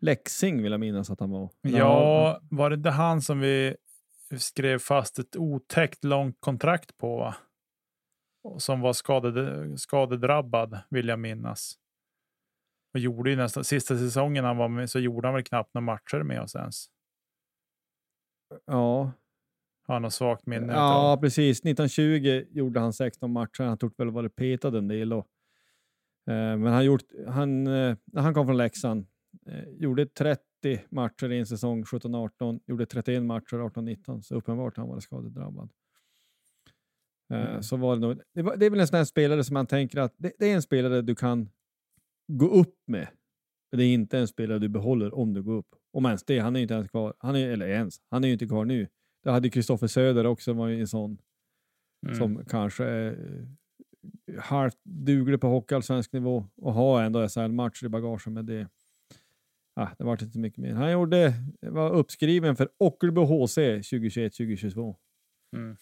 [0.00, 1.50] Leksing vill jag minnas att han var.
[1.62, 3.76] Ja, var det inte han som vi
[4.38, 7.16] skrev fast ett otäckt långt kontrakt på?
[7.16, 7.34] Va?
[8.58, 11.78] Som var skaded, skadedrabbad, vill jag minnas.
[12.94, 15.84] Och gjorde ju nästan, sista säsongen han var med så gjorde han väl knappt några
[15.84, 16.86] matcher med oss ens.
[18.66, 19.12] Ja,
[19.86, 21.16] Har något svagt minne ja av.
[21.16, 21.58] precis.
[21.60, 23.62] 1920 gjorde han 16 matcher.
[23.64, 25.12] Han tog väl varit petad en del.
[25.12, 25.26] Och,
[26.26, 29.06] eh, men han, gjort, han, eh, han kom från Leksand
[29.46, 30.40] eh, gjorde 30
[30.90, 35.64] matcher i en säsong 17-18, gjorde 31 matcher 18-19, så uppenbart han var skadedrabbad.
[35.64, 35.70] Eh,
[37.50, 37.62] Mm.
[37.62, 39.66] så var det, nog, det, var, det är väl en sån här spelare som man
[39.66, 41.48] tänker att det, det är en spelare du kan
[42.26, 43.08] gå upp med.
[43.76, 45.68] Det är inte en spelare du behåller om du går upp.
[45.92, 47.14] Om ens det, han är ju inte ens kvar.
[47.18, 48.88] Han är, eller ens, han är ju inte kvar nu.
[49.22, 51.18] Det hade Kristoffer Söder också, var ju en sån
[52.06, 52.18] Mm.
[52.18, 53.12] som kanske är
[54.26, 58.26] eh, halvt duglig på hockeyallsvensk nivå och har ändå SHL-matcher i bagaget.
[58.26, 58.68] Men det,
[59.76, 60.74] ah, det var inte mycket mer.
[60.74, 64.96] Han gjorde, var uppskriven för Ockelbo HC 2021-2022.
[65.56, 65.76] Mm.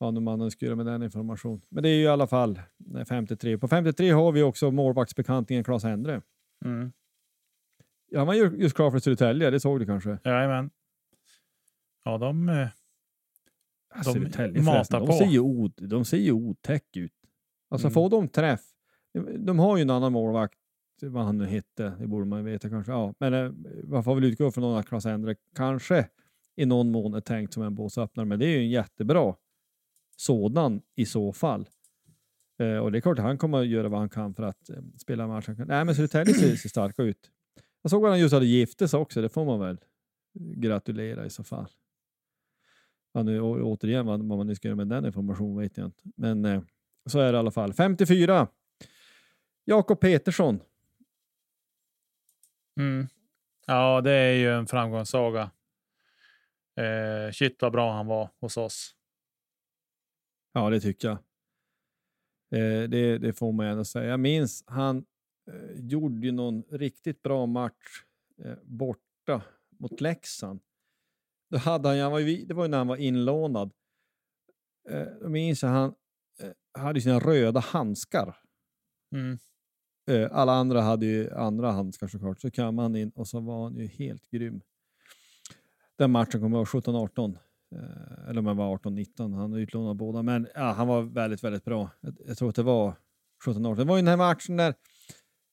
[0.00, 1.60] Vad nu mannen skulle med den information.
[1.68, 2.60] Men det är ju i alla fall
[2.96, 3.58] eh, 53.
[3.58, 6.22] På 53 har vi också målvaktsbekantingen Claes Endre.
[6.64, 6.92] Mm.
[8.10, 10.18] Ja, han var ju just klar för Södertälje, det såg du kanske?
[10.24, 10.70] Jajamän.
[12.04, 12.48] Ja, de...
[12.48, 12.68] eh,
[13.94, 15.06] De Södertälje matar på.
[15.06, 17.12] de ser ju, o, de ser ju otäck ut.
[17.70, 17.94] Alltså Mm.
[17.94, 18.60] få dem träff.
[19.38, 20.58] De har ju en annan målvakt,
[21.02, 22.92] vad han nu hette, det borde man veta kanske.
[22.92, 23.52] Ja, men eh,
[23.84, 26.08] man får väl utgå från att Claes Endre kanske
[26.56, 29.34] i någon mån är tänkt som en båsöppnare, men det är ju en jättebra
[30.20, 31.68] sådan i så fall.
[32.58, 34.70] Eh, och det är klart att han kommer att göra vad han kan för att
[34.70, 35.64] eh, spela matchen.
[35.68, 37.30] Nej, men Södertälje ser, ser starka ut.
[37.82, 39.78] Jag såg att han just hade gifte sig också, det får man väl
[40.34, 41.68] gratulera i så fall.
[43.12, 45.86] Ja, nu, å, återigen, vad, vad man nu ska göra med den informationen vet jag
[45.86, 46.02] inte.
[46.16, 46.62] Men eh,
[47.06, 47.72] så är det i alla fall.
[47.72, 48.48] 54.
[49.64, 50.60] Jakob Petersson.
[52.80, 53.06] Mm.
[53.66, 55.50] Ja, det är ju en framgångssaga.
[56.76, 58.96] Eh, shit vad bra han var hos oss.
[60.52, 61.18] Ja, det tycker jag.
[62.52, 64.04] Eh, det, det får man ändå säga.
[64.04, 65.04] Jag minns han
[65.50, 68.04] eh, gjorde ju någon riktigt bra match
[68.44, 69.42] eh, borta
[69.78, 70.60] mot Leksand.
[71.50, 73.72] Då hade han, han var ju, det var ju när han var inlånad.
[74.88, 75.94] Eh, då minns jag han
[76.38, 78.36] eh, hade sina röda handskar.
[79.14, 79.38] Mm.
[80.10, 82.40] Eh, alla andra hade ju andra handskar såklart.
[82.40, 84.60] Så kam han in och så var han ju helt grym.
[85.96, 87.38] Den matchen kommer jag ihåg, 17-18.
[87.72, 90.22] Eh, eller om han var 18-19, han utlånade båda.
[90.22, 91.90] Men ja, han var väldigt, väldigt bra.
[92.00, 92.94] Jag, jag tror att det var
[93.46, 93.76] 17-18.
[93.76, 94.74] Det var ju den här matchen där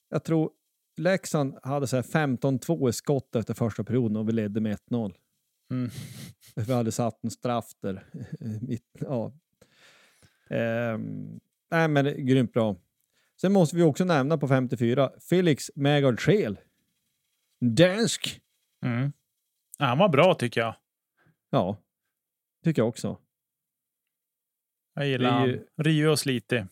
[0.10, 0.52] jag tror
[0.98, 5.14] Leksand hade så här 15-2 i skott efter första perioden och vi ledde med 1-0.
[5.72, 5.90] Mm.
[6.56, 8.06] Vi hade satt en straff där.
[8.62, 9.34] Mitt, ja.
[10.50, 11.40] Ehm,
[11.72, 12.76] nej, men grymt bra.
[13.42, 16.60] Sen måste vi också nämna på 54, Felix Megard Scheel.
[17.62, 18.42] Dansk.
[18.86, 19.12] Mm.
[19.78, 20.76] Ja, han var bra tycker jag.
[21.50, 21.78] Ja,
[22.68, 23.18] tycker jag också.
[24.96, 26.66] Jag gillar ju- Rio och slitig.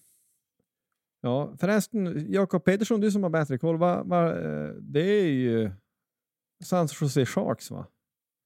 [1.22, 5.72] Ja, förresten, Jakob Petersson, du som har bättre koll, va, va, eh, det är ju
[6.64, 7.88] San Jose Sharks va?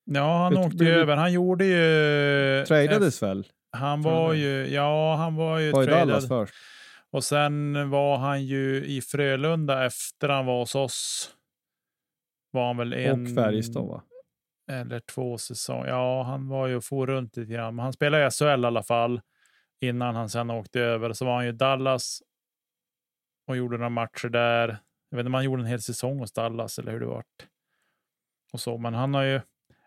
[0.06, 1.16] Ja, han Vet- åkte ju över.
[1.18, 2.66] Han gjorde ju...
[2.66, 3.47] Tradades väl?
[3.72, 4.68] Han var ju...
[4.68, 6.47] Ja, han var ju Var Dallas tradad.
[6.47, 6.54] först.
[7.12, 11.32] Och sen var han ju i Frölunda efter han var hos oss.
[12.52, 13.24] Var han väl en...
[13.28, 14.04] Och Färjestad va?
[14.70, 15.88] Eller två säsonger.
[15.88, 17.76] Ja, han var ju och for runt lite grann.
[17.76, 19.22] Men han spelade i SHL i alla fall.
[19.80, 21.13] Innan han sen åkte över.
[21.13, 22.22] Så var han ju i Dallas.
[23.47, 24.67] Och gjorde några matcher där.
[25.09, 27.47] Jag vet inte om han gjorde en hel säsong hos Dallas eller hur det vart.
[28.53, 29.41] Och så, men han har ju...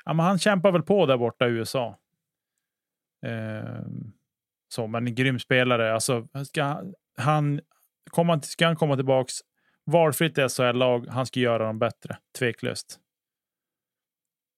[0.05, 1.99] Ja, men han kämpar väl på där borta i USA.
[3.27, 3.81] Eh,
[4.69, 5.95] så, men en grym spelare.
[5.95, 6.83] Alltså, ska
[7.17, 7.61] han,
[8.11, 9.35] komma, ska han komma tillbaks
[9.85, 12.19] valfritt SHL-lag, han ska göra dem bättre.
[12.39, 13.02] Tveklöst.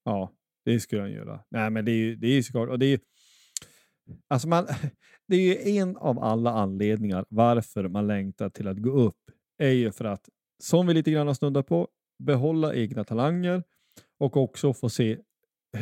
[0.04, 0.32] Ja,
[0.64, 1.44] det skulle han göra.
[1.50, 2.68] Nej, men det är ju, det är ju såklart.
[2.68, 2.98] Och det är ju,
[4.28, 4.66] alltså man,
[5.28, 9.18] det är ju en av alla anledningar varför man längtar till att gå upp.
[9.58, 10.28] är ju för att,
[10.62, 11.88] som vi lite grann har snuddat på,
[12.18, 13.62] behålla egna talanger
[14.18, 15.18] och också få se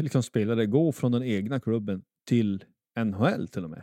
[0.01, 2.65] liksom, spelare gå från den egna klubben till
[2.99, 3.83] NHL till och med.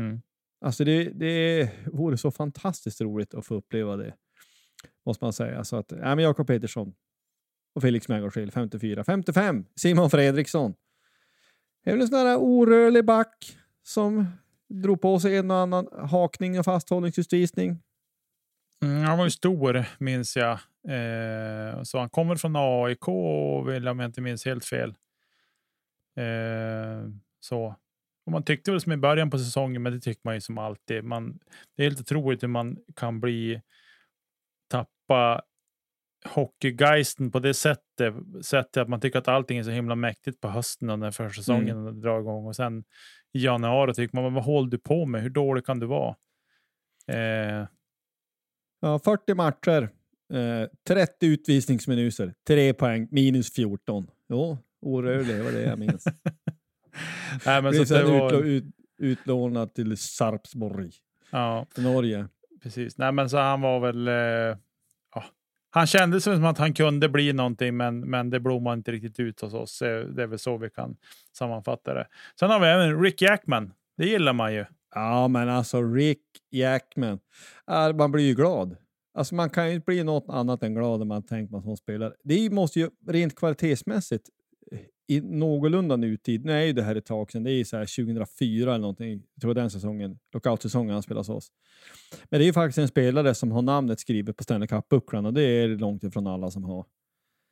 [0.00, 0.20] Mm.
[0.64, 4.14] Alltså det, det vore så fantastiskt roligt att få uppleva det.
[5.06, 5.64] Måste man säga.
[5.64, 6.94] Så att, ja, men Jakob Petersson
[7.74, 9.04] och Felix Mägarskil 54.
[9.04, 10.74] 55 Simon Fredriksson.
[11.84, 14.26] Det är väl en sån där orörlig back som
[14.68, 17.82] drog på sig en och annan hakning och fasthållningsutvisning.
[18.82, 20.52] Mm, han var ju stor, minns jag.
[20.88, 23.08] Eh, så han kommer från AIK,
[23.66, 24.94] vill om jag inte minns helt fel.
[26.16, 27.10] Eh,
[27.40, 27.74] så.
[28.26, 30.58] Och man tyckte väl som i början på säsongen, men det tycker man ju som
[30.58, 31.04] alltid.
[31.04, 31.38] Man,
[31.76, 33.62] det är helt otroligt hur man kan bli
[34.68, 35.42] tappa
[36.24, 40.48] hockeygeisten på det sättet, sättet att man tycker att allting är så himla mäktigt på
[40.48, 42.00] hösten och när försäsongen mm.
[42.00, 42.84] drar igång och sen
[43.32, 45.22] i januari tycker man, vad håller du på med?
[45.22, 46.16] Hur dålig kan du vara?
[47.08, 47.66] Eh,
[48.82, 49.82] Ja, 40 matcher,
[50.32, 54.06] eh, 30 utvisningsminuter, 3 poäng, minus 14.
[54.28, 56.04] Jo, orörlig, det var det jag minns.
[57.46, 58.64] Nej, men Blev så sen det var, ut,
[58.98, 60.90] utlånad till Sarpsborg
[61.30, 62.28] ja, i Norge.
[62.62, 62.98] precis.
[62.98, 64.08] Nej, men så han var väl...
[64.08, 64.58] Eh.
[65.70, 69.40] Han kände som att han kunde bli någonting, men, men det blommade inte riktigt ut
[69.40, 69.78] hos oss.
[69.78, 70.96] Det, är väl så vi kan
[71.32, 72.06] sammanfatta det.
[72.40, 73.72] Sen har vi även Rick Jackman.
[73.96, 74.64] Det gillar man ju.
[74.94, 77.18] Ja, men alltså Rick Jackman.
[77.70, 78.76] Äh, man blir ju glad.
[79.14, 81.62] Alltså man kan ju inte bli något annat än glad när man tänker på en
[81.62, 82.12] sån spelare.
[82.24, 84.28] Det måste ju rent kvalitetsmässigt
[85.06, 88.04] i någorlunda nutid, nu är ju det här ett tag sedan, det är så här
[88.04, 91.52] 2004 eller någonting, jag tror den säsongen, lockout-säsongen han spelade hos oss.
[92.28, 95.34] Men det är ju faktiskt en spelare som har namnet skrivet på Stanley Cup-bucklan och
[95.34, 96.86] det är långt ifrån alla som har.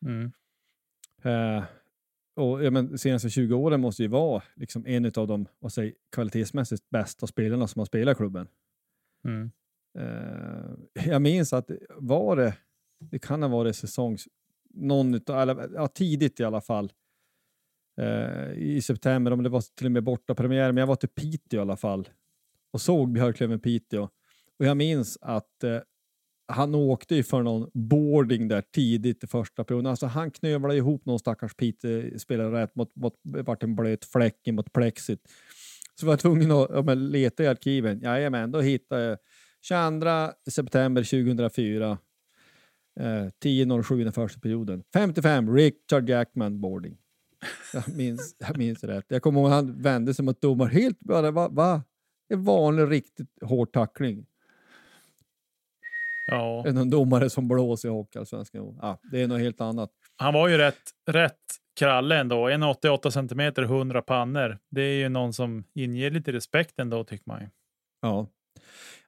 [0.07, 0.33] Mm.
[1.23, 1.65] Eh,
[2.37, 5.95] och ja, men, senaste 20 åren måste ju vara liksom en av de vad säger,
[6.13, 8.49] kvalitetsmässigt bästa spelarna som har spelat i klubben.
[9.25, 9.51] Mm.
[9.99, 12.55] Eh, jag minns att var det,
[13.01, 14.29] det kan ha varit säsongs,
[14.79, 16.93] någon utav, eller, ja, tidigt i alla fall,
[18.01, 21.09] eh, i september, om det var till och med borta premiär, men jag var till
[21.09, 22.09] Piteå i alla fall
[22.71, 24.09] och såg Björklöven Piteå.
[24.59, 25.79] Och jag minns att eh,
[26.49, 29.87] han åkte ju för någon boarding där tidigt i första perioden.
[29.87, 34.73] Alltså han knövlade ihop någon stackars Piteå-spelare rätt mot, mot, vart en blöt fläck mot
[34.73, 35.21] plexit.
[35.95, 38.01] Så var jag tvungen att ja, men leta i arkiven.
[38.01, 39.19] Jajamän, då hittade jag
[39.61, 41.99] 22 september 2004.
[42.99, 44.85] Eh, 10.07 den första perioden.
[44.95, 46.97] 55, Richard Jackman boarding.
[47.73, 49.05] Jag minns, jag minns rätt.
[49.09, 51.49] Jag kommer ihåg att han vände sig mot domaren helt bara, va?
[51.49, 51.83] va?
[52.29, 54.27] En vanlig riktigt hård tackling.
[56.27, 56.65] Ja.
[56.67, 58.79] En domare som blåser i Hockeyallsvenskan.
[58.83, 59.91] Ja, det är något helt annat.
[60.17, 61.35] Han var ju rätt, rätt
[61.79, 62.49] kralle ändå.
[62.49, 64.59] 1,88 centimeter, 100 pannor.
[64.71, 67.49] Det är ju någon som inger lite respekt ändå, tycker man ju.
[68.01, 68.27] Ja,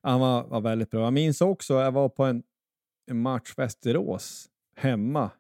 [0.03, 1.01] han var, var väldigt bra.
[1.01, 2.43] Jag minns också, jag var på en,
[3.11, 5.31] en match Västerås hemma.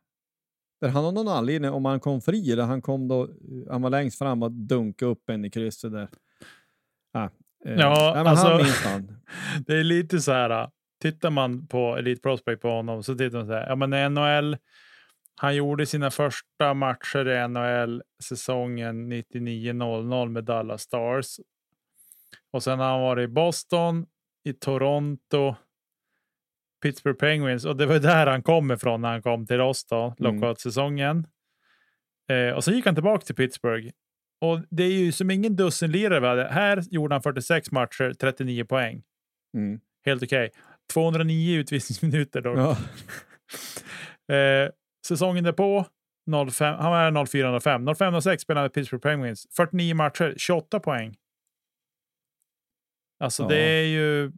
[0.80, 3.28] Där han av någon anledning, om han kom fri, eller han kom då,
[3.70, 6.08] han var längst fram och dunkade upp en i krysset där.
[7.12, 7.30] Ja,
[7.64, 9.20] eh, Ja, men alltså- han han.
[9.66, 10.70] Det är lite så här.
[11.02, 13.68] Tittar man på Elite Prospect på honom så tittar man så här.
[13.68, 14.56] Ja, men NHL.
[15.36, 21.40] Han gjorde sina första matcher i NHL säsongen 99-00 med Dallas Stars.
[22.52, 24.06] Och sen har han varit i Boston,
[24.44, 25.54] i Toronto,
[26.82, 30.14] Pittsburgh Penguins och det var där han kom ifrån när han kom till oss då,
[30.18, 31.26] lockout-säsongen.
[32.30, 33.88] Eh, och så gick han tillbaka till Pittsburgh.
[34.40, 36.48] Och det är ju som ingen dussinlirare vi hade.
[36.48, 39.02] Här gjorde han 46 matcher, 39 poäng.
[39.56, 39.80] Mm.
[40.06, 40.46] Helt okej.
[40.46, 40.60] Okay.
[40.92, 42.58] 209 utvisningsminuter dock.
[42.58, 42.76] Ja.
[44.36, 44.70] eh,
[45.06, 45.86] säsongen därpå,
[46.52, 47.86] 05, han var 0405.
[47.94, 49.46] 0506 spelade Pittsburgh Penguins.
[49.56, 51.16] 49 matcher, 28 poäng.
[53.20, 53.48] Alltså Ja.
[53.48, 54.24] det är ju...
[54.24, 54.30] eh,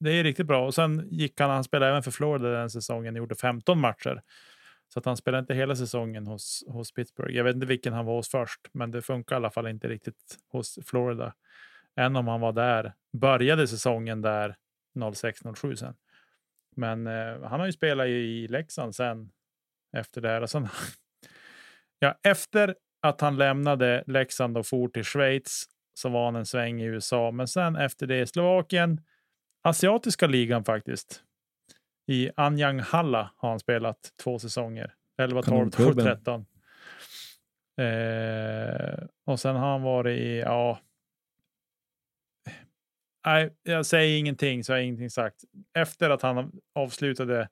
[0.00, 0.66] det är riktigt bra.
[0.66, 4.22] Och sen gick han, han spelade även för Florida den säsongen, gjorde 15 matcher.
[4.92, 7.36] Så att han spelade inte hela säsongen hos, hos Pittsburgh.
[7.36, 9.88] Jag vet inte vilken han var hos först, men det funkar i alla fall inte
[9.88, 11.34] riktigt hos Florida.
[11.96, 14.56] Än om han var där, började säsongen där
[14.94, 15.94] 06-07 sen.
[16.76, 19.30] Men eh, han har ju spelat i, Leksand sen
[19.96, 20.40] efter det här.
[20.40, 20.68] Och sen,
[21.98, 26.82] ja, efter att han lämnade Leksand och for till Schweiz så var han en sväng
[26.82, 27.30] i USA.
[27.30, 29.00] Men sen efter det i Slovakien,
[29.62, 31.22] asiatiska ligan faktiskt.
[32.06, 34.94] I Anyang Halla har han spelat två säsonger.
[35.18, 36.04] 11, 12, 12, Kanonklubben.
[36.04, 36.46] 13.
[37.80, 40.80] Eh, och sen har han varit i, ja.
[43.26, 45.44] Nej, jag säger ingenting så har jag ingenting sagt.
[45.74, 47.48] Efter att han avslutade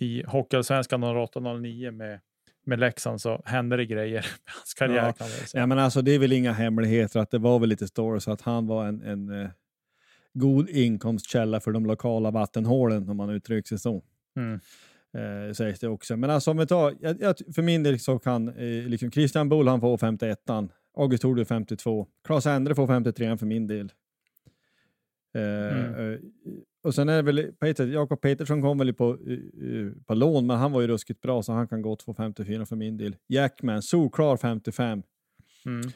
[0.00, 2.20] i Hockeyallsvenskan 08-09 med,
[2.66, 5.14] med Leksand så hände det grejer med hans karriär.
[5.18, 5.26] Ja.
[5.54, 8.40] Ja, men alltså, det är väl inga hemligheter att det var väl lite stories att
[8.40, 9.50] han var en, en eh,
[10.34, 14.02] god inkomstkälla för de lokala vattenhålen om man uttrycker sig så.
[14.36, 14.60] Mm.
[15.16, 16.16] Eh, sägs det också.
[16.16, 19.48] Men alltså om vi tar, jag, jag, för min del så kan eh, liksom Christian
[19.48, 20.38] Bull han får 51
[20.96, 23.92] August Thordy 52, Claes Endre får 53 för min del.
[25.34, 25.42] Eh,
[25.78, 26.12] Mm.
[26.12, 26.18] eh,
[26.82, 29.18] och sen är det väl Peter, Jakob Petersson kom väl på,
[30.06, 32.76] på lån, men han var ju ruskigt bra så han kan gott få 54 för
[32.76, 33.16] min del.
[33.28, 35.02] Jackman, solklar 55.
[35.66, 35.86] Mm.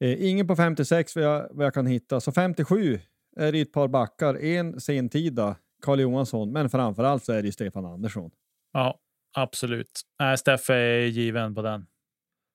[0.00, 2.98] Eh, ingen på 56 vad jag, vad jag kan hitta, så 57
[3.38, 4.44] är det ett par backar.
[4.44, 8.30] En sentida, Karl Johansson, men framförallt så är det ju Stefan Andersson.
[8.72, 8.98] Ja,
[9.36, 10.00] absolut.
[10.18, 11.86] Nej, Steffe är given på den.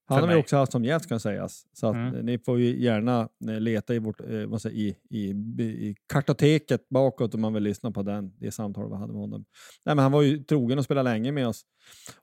[0.06, 1.66] Han har vi också haft som gäst kan sägas.
[1.74, 2.16] Så Mm.
[2.16, 5.30] eh, ni får ju gärna eh, leta i, vårt, eh, säger, i, i,
[5.64, 9.46] i kartoteket bakåt om man vill lyssna på den, det samtal vi hade med honom.
[9.86, 11.62] Nej, men han var ju trogen och spelade länge med oss.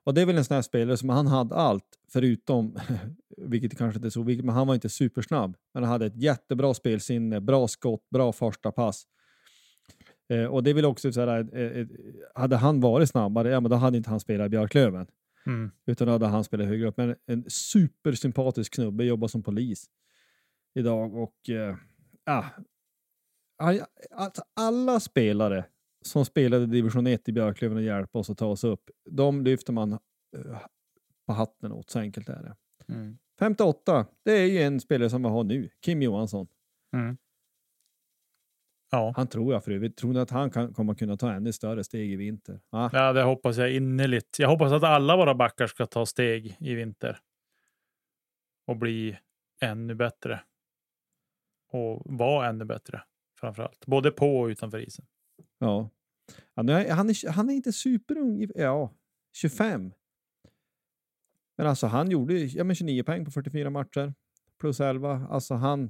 [0.03, 2.77] Och det är väl en sån här spelare som han hade allt, förutom,
[3.37, 5.55] vilket kanske inte är så viktigt, men han var inte supersnabb.
[5.73, 9.03] Men han hade ett jättebra spelsinne, bra skott, bra första pass.
[10.29, 11.87] Eh, och det väl också så här, eh,
[12.35, 15.07] hade han varit snabbare, ja men då hade inte han spelat i Björklöven.
[15.45, 15.71] Mm.
[15.85, 16.97] Utan då hade han spelat högre upp.
[16.97, 19.89] Men en supersympatisk snubbe, jobbar som polis
[20.75, 21.15] idag.
[21.15, 21.75] Och eh,
[24.11, 25.65] alltså alla spelare
[26.01, 29.73] som spelade division 1 i Björklöven och hjälpte oss att ta oss upp, de lyfter
[29.73, 29.99] man eh,
[31.27, 32.55] på hatten åt, så enkelt är det.
[32.93, 33.17] Mm.
[33.39, 36.47] 58, det är ju en spelare som vi har nu, Kim Johansson.
[36.95, 37.17] Mm.
[38.91, 39.13] Ja.
[39.15, 41.83] Han tror jag för övrigt, tror ni att han kan, kommer kunna ta ännu större
[41.83, 42.59] steg i vinter?
[42.69, 44.39] Ah, ja, det hoppas jag innerligt.
[44.39, 47.19] Jag hoppas att alla våra backar ska ta steg i vinter
[48.67, 49.17] och bli
[49.61, 50.41] ännu bättre.
[51.71, 53.03] Och vara ännu bättre
[53.39, 53.85] framför allt.
[53.85, 55.05] Både på och utanför isen.
[55.59, 55.89] Ja.
[56.55, 58.93] Han är, han, är, han är inte superung, ja,
[59.35, 59.93] 25.
[61.57, 64.13] Men alltså han gjorde ja, men 29 poäng på 44 matcher,
[64.59, 65.27] plus 11.
[65.29, 65.89] Alltså han,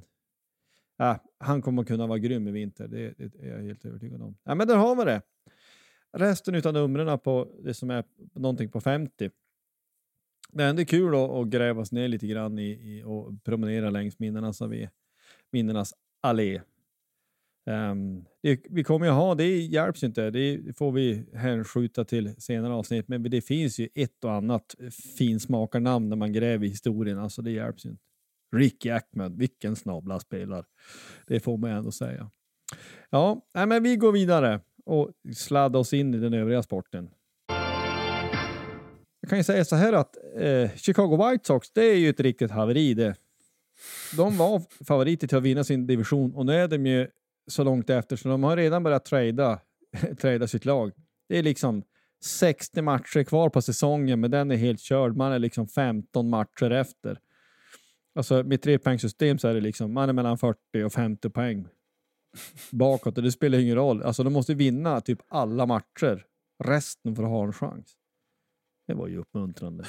[1.02, 4.36] ja, han kommer kunna vara grym i vinter, det, det är jag helt övertygad om.
[4.44, 5.22] Ja, men där har vi det.
[6.12, 9.30] Resten av numren på det som är någonting på 50.
[10.52, 13.90] Det är ändå kul att, att gräva sig ner lite grann i, i, och promenera
[13.90, 14.88] längs minnenas, allé-
[15.50, 16.60] minnenas allé.
[17.66, 22.34] Um, det, vi kommer ju ha, det hjälps ju inte, det får vi hänskjuta till
[22.38, 24.74] senare avsnitt, men det finns ju ett och annat
[25.18, 28.11] finsmakarnamn när man gräver i historien, alltså det hjälps ju inte.
[28.52, 30.64] Rick Jackman, vilken snabla spelare.
[31.26, 32.30] Det får man ändå säga.
[33.10, 37.10] Ja, nej, men vi går vidare och sladdar oss in i den övriga sporten.
[39.20, 42.20] Jag kan ju säga så här att eh, Chicago White Sox, det är ju ett
[42.20, 43.14] riktigt haveri det.
[44.16, 47.08] De var favoriter till att vinna sin division och nu är de ju
[47.46, 49.60] så långt efter så de har redan börjat trada,
[50.20, 50.92] trada sitt lag.
[51.28, 51.82] Det är liksom
[52.24, 55.16] 60 matcher kvar på säsongen men den är helt körd.
[55.16, 57.18] Man är liksom 15 matcher efter.
[58.14, 61.68] Alltså med trepoängssystem så är det liksom, man är mellan 40 och 50 poäng
[62.70, 64.02] bakåt och det spelar ingen roll.
[64.02, 66.26] Alltså de måste vinna typ alla matcher.
[66.64, 67.96] Resten för att ha en chans.
[68.86, 69.84] Det var ju uppmuntrande.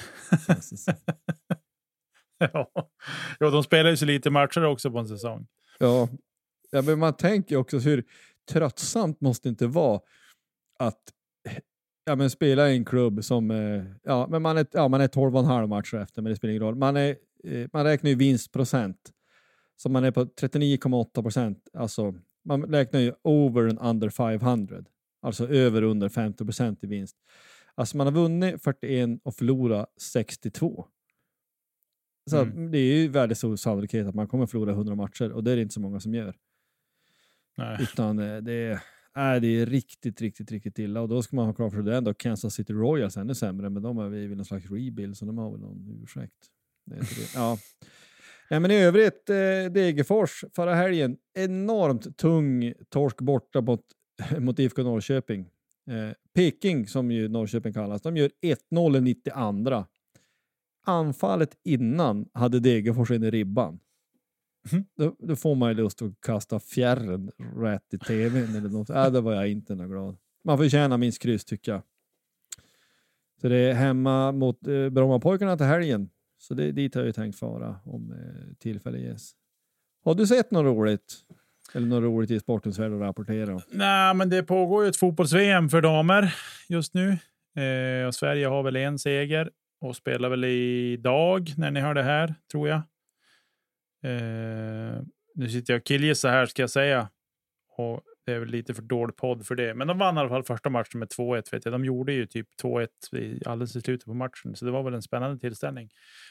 [2.38, 2.72] ja.
[3.40, 5.48] Jo, de spelar ju så lite matcher också på en säsong.
[5.80, 6.10] Ja.
[6.72, 8.06] ja, men man tänker också hur
[8.52, 10.02] tröttsamt måste det inte vara
[10.80, 11.14] att
[12.06, 15.08] ja, men spela i en klubb som, eh, ja, men man är, ja, man är
[15.08, 16.76] 12,5 matcher efter, men det spelar ingen roll.
[16.76, 17.16] Man, är,
[17.74, 19.12] man räknar ju vinstprocent,
[19.76, 21.68] så man är på 39,8 procent.
[21.74, 22.14] Alltså,
[22.46, 24.84] man räknar ju over and under 500,
[25.22, 27.18] alltså över och under 50 procent i vinst.
[27.76, 30.88] Alltså man har vunnit 41 och förlorat 62.
[32.30, 32.72] Så Mm.
[32.72, 35.56] det är ju väldigt stor sannolikhet att man kommer förlora 100 matcher och det är
[35.56, 36.36] det inte så många som gör.
[37.58, 37.78] Nej.
[37.82, 38.54] Utan eh, det
[39.14, 41.02] är, det är riktigt, riktigt, riktigt illa.
[41.02, 43.70] Och då ska man ha klart för det är ändå Kansas City Royals ännu sämre,
[43.70, 46.34] men de är väl någon slags rebuild, så de har väl någon ursäkt.
[46.86, 47.34] Det det.
[47.36, 47.58] Ja.
[48.50, 49.36] Ja, men i övrigt, eh,
[49.72, 53.82] Degerfors förra helgen, enormt tung torsk borta mot,
[54.40, 55.50] mot IFK Norrköping.
[55.90, 58.30] Eh, Peking, som ju Norrköping kallas, de gör
[58.72, 59.86] 1-0 i 92.
[60.86, 63.80] Anfallet innan hade Degerfors in i ribban.
[64.72, 64.86] Mhm.
[64.98, 68.90] Då, då får man ju lust att kasta fjärren rätt i tvn eller något.
[68.90, 70.18] Äh, då var jag inte något glad.
[70.44, 71.82] Man förtjänar minst kryss tycker jag.
[73.42, 76.10] Så det är hemma mot eh, Brommapojkarna till helgen.
[76.44, 79.32] Så det, dit har jag tänkt fara om eh, tillfälle ges.
[80.04, 81.16] Har du sett något roligt?
[81.74, 83.62] Eller något roligt i sportens värld att rapportera om?
[83.70, 86.36] Nej, men det pågår ju ett fotbolls-VM för damer
[86.70, 87.10] just nu.
[87.64, 92.04] Eh, och Sverige har väl en seger och spelar väl idag när ni hör det
[92.04, 92.82] här, tror jag.
[94.04, 95.02] Eh,
[95.36, 97.10] nu sitter jag och killgissar här, ska jag säga.
[97.78, 99.74] Och det är väl lite för dålig podd för det.
[99.74, 101.52] Men de vann i alla fall första matchen med 2-1.
[101.52, 101.74] Vet jag.
[101.74, 102.88] De gjorde ju typ 2-1
[103.46, 105.90] alldeles i slutet på matchen, så det var väl en spännande tillställning.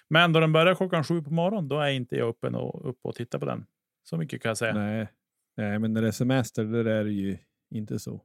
[0.09, 3.09] Men då den börjar klockan sju på morgonen, då är inte jag uppe och, uppe
[3.09, 3.66] och tittar på den.
[4.05, 4.74] Så mycket kan jag säga.
[4.74, 5.09] Nej.
[5.57, 7.38] Nej, men när det är semester då är det ju
[7.70, 8.22] inte så.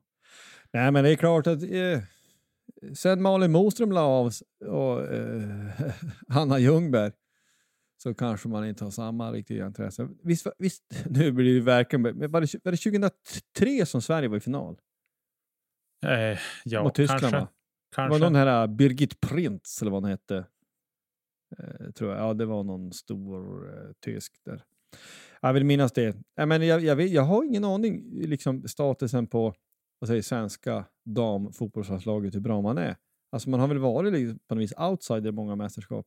[0.71, 2.01] Nej, men det är klart att eh,
[2.95, 4.31] sen Malin Moström la av
[4.65, 5.69] och eh,
[6.27, 7.11] Hanna Ljungberg
[7.97, 10.09] så kanske man inte har samma riktiga intresse.
[10.23, 12.03] Visst, visst nu blir det verkligen...
[12.03, 12.27] Var det,
[12.63, 14.77] var det 2003 som Sverige var i final?
[16.05, 17.39] Eh, ja, mot Tyskland kanske.
[17.39, 17.47] va?
[17.89, 18.19] Det kanske.
[18.19, 20.45] var någon här äh, Birgit Printz eller vad hon hette.
[21.57, 22.19] Eh, tror jag.
[22.19, 24.63] Ja, det var någon stor eh, tysk där.
[25.41, 26.17] Jag vill minnas det.
[26.35, 29.53] Ja, men jag, jag, vet, jag har ingen aning liksom statusen på
[29.99, 32.95] vad säger, svenska damfotbollslandslaget, hur bra man är.
[33.31, 36.05] Alltså man har väl varit liksom, på något vis outsider i många mästerskap.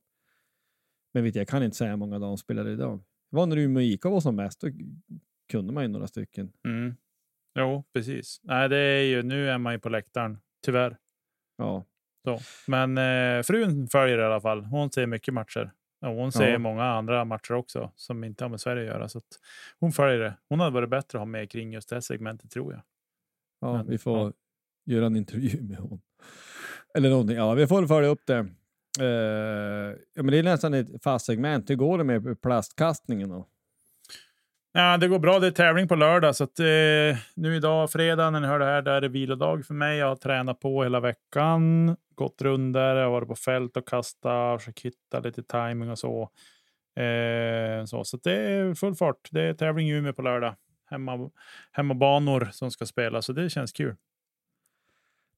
[1.13, 2.97] Men vet jag, kan inte säga hur många damspelare idag.
[3.31, 4.67] Det var när Umeå IK var som mest, då
[5.51, 6.51] kunde man ju några stycken.
[6.65, 6.95] Mm.
[7.59, 8.39] Jo, precis.
[8.43, 10.97] Nej, det är ju, nu är man ju på läktaren, tyvärr.
[11.57, 11.85] Ja,
[12.23, 12.39] Så.
[12.67, 14.63] Men eh, frun följer i alla fall.
[14.65, 15.71] Hon ser mycket matcher.
[16.05, 16.57] Hon ser Ja.
[16.59, 19.09] många andra matcher också som inte har med Sverige att göra.
[19.09, 19.39] Så att
[19.79, 20.37] hon följer det.
[20.49, 22.81] Hon hade varit bättre att ha med kring just det här segmentet tror jag.
[23.61, 24.33] Ja, Men, vi får ja.
[24.93, 26.01] göra en intervju med hon.
[26.95, 27.35] Eller någonting.
[27.37, 28.47] Ja, vi får följa upp det.
[28.99, 31.69] Uh, ja, men det är nästan ett fast segment.
[31.69, 33.47] Hur går det med plastkastningen då?
[34.73, 35.39] Ja, det går bra.
[35.39, 36.35] Det är tävling på lördag.
[36.35, 39.65] Så att, eh, nu idag, fredag, när ni hör det här, där är det vilodag
[39.65, 39.97] för mig.
[39.97, 41.95] Jag har tränat på hela veckan.
[42.15, 46.29] Gått rundor, jag har varit på fält och kastat, försökt hitta lite timing och så.
[46.95, 49.29] Eh, så så att det är full fart.
[49.31, 50.55] Det är tävling i Umeå på lördag.
[50.89, 51.29] Hemma,
[51.71, 53.95] hemmabanor som ska spelas, så det känns kul.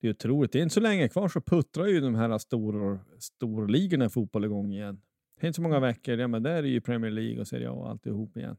[0.04, 0.52] Det är otroligt.
[0.52, 4.46] Det är inte så länge kvar så puttrar ju de här stor, storligorna i fotboll
[4.46, 5.02] igång igen.
[5.40, 6.18] Det är inte så många veckor.
[6.18, 8.58] Ja, men där är ju Premier League och Serie A och alltihop igen.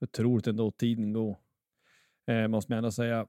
[0.00, 1.36] Otroligt ändå tiden går.
[2.30, 3.26] Eh, måste man ändå säga.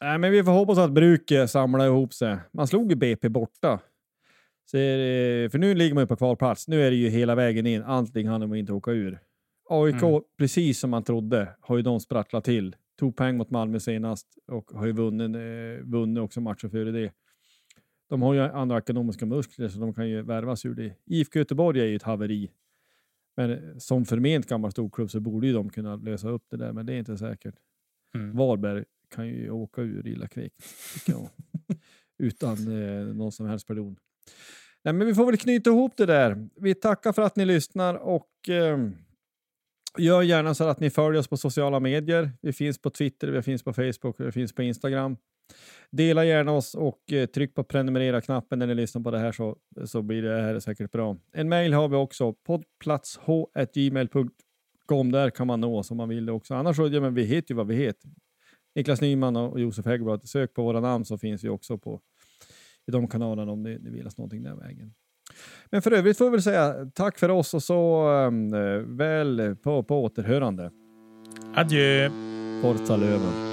[0.00, 2.38] Nej, men vi får hoppas att bruket samlar ihop sig.
[2.52, 3.80] Man slog ju BP borta.
[4.70, 6.68] Så det, för nu ligger man ju på kvalplats.
[6.68, 7.82] Nu är det ju hela vägen in.
[7.82, 9.18] Allting handlar om att inte åka ur.
[9.68, 10.22] AIK, Mm.
[10.38, 12.76] precis som man trodde, har ju de sprattlat till.
[12.98, 17.12] Tog poäng mot Malmö senast och har ju vunnit, eh, vunnit också matcher före det.
[18.08, 20.94] De har ju andra ekonomiska muskler så de kan ju värvas ur det.
[21.06, 22.50] IFK Göteborg är ju ett haveri.
[23.36, 26.72] Men eh, som förment gammal storklubb så borde ju de kunna lösa upp det där,
[26.72, 27.54] men det är inte säkert.
[28.14, 28.36] Mm.
[28.36, 28.84] Varberg
[29.14, 30.64] kan ju åka ur illa kvickt.
[32.18, 33.96] Utan eh, någon som helst pardon.
[34.84, 36.48] Nej, men vi får väl knyta ihop det där.
[36.56, 38.78] Vi tackar för att ni lyssnar och eh,
[39.98, 42.32] gör gärna så att ni följer oss på sociala medier.
[42.42, 45.16] Vi finns på Twitter, vi finns på Facebook och vi finns på Instagram.
[45.90, 49.56] Dela gärna oss och eh, tryck på prenumerera-knappen när ni lyssnar på det här så,
[49.84, 51.16] så blir det här säkert bra.
[51.32, 55.12] En mail har vi också, poddplatsh.gmail.com.
[55.12, 56.54] Där kan man nå oss om man vill det också.
[56.54, 58.10] Annars så, ja, men vi heter ju vad vi heter.
[58.74, 60.28] Niklas Nyman och Josef Häggblad.
[60.28, 62.00] Sök på våra namn så finns vi också på
[62.86, 64.94] i de kanalerna om ni, ni vill oss någonting den vägen.
[65.70, 68.50] Men för övrigt får vi väl säga tack för oss och så um,
[68.96, 70.70] väl på, på återhörande.
[71.54, 72.10] Adjö!
[72.62, 73.52] Forza Löven.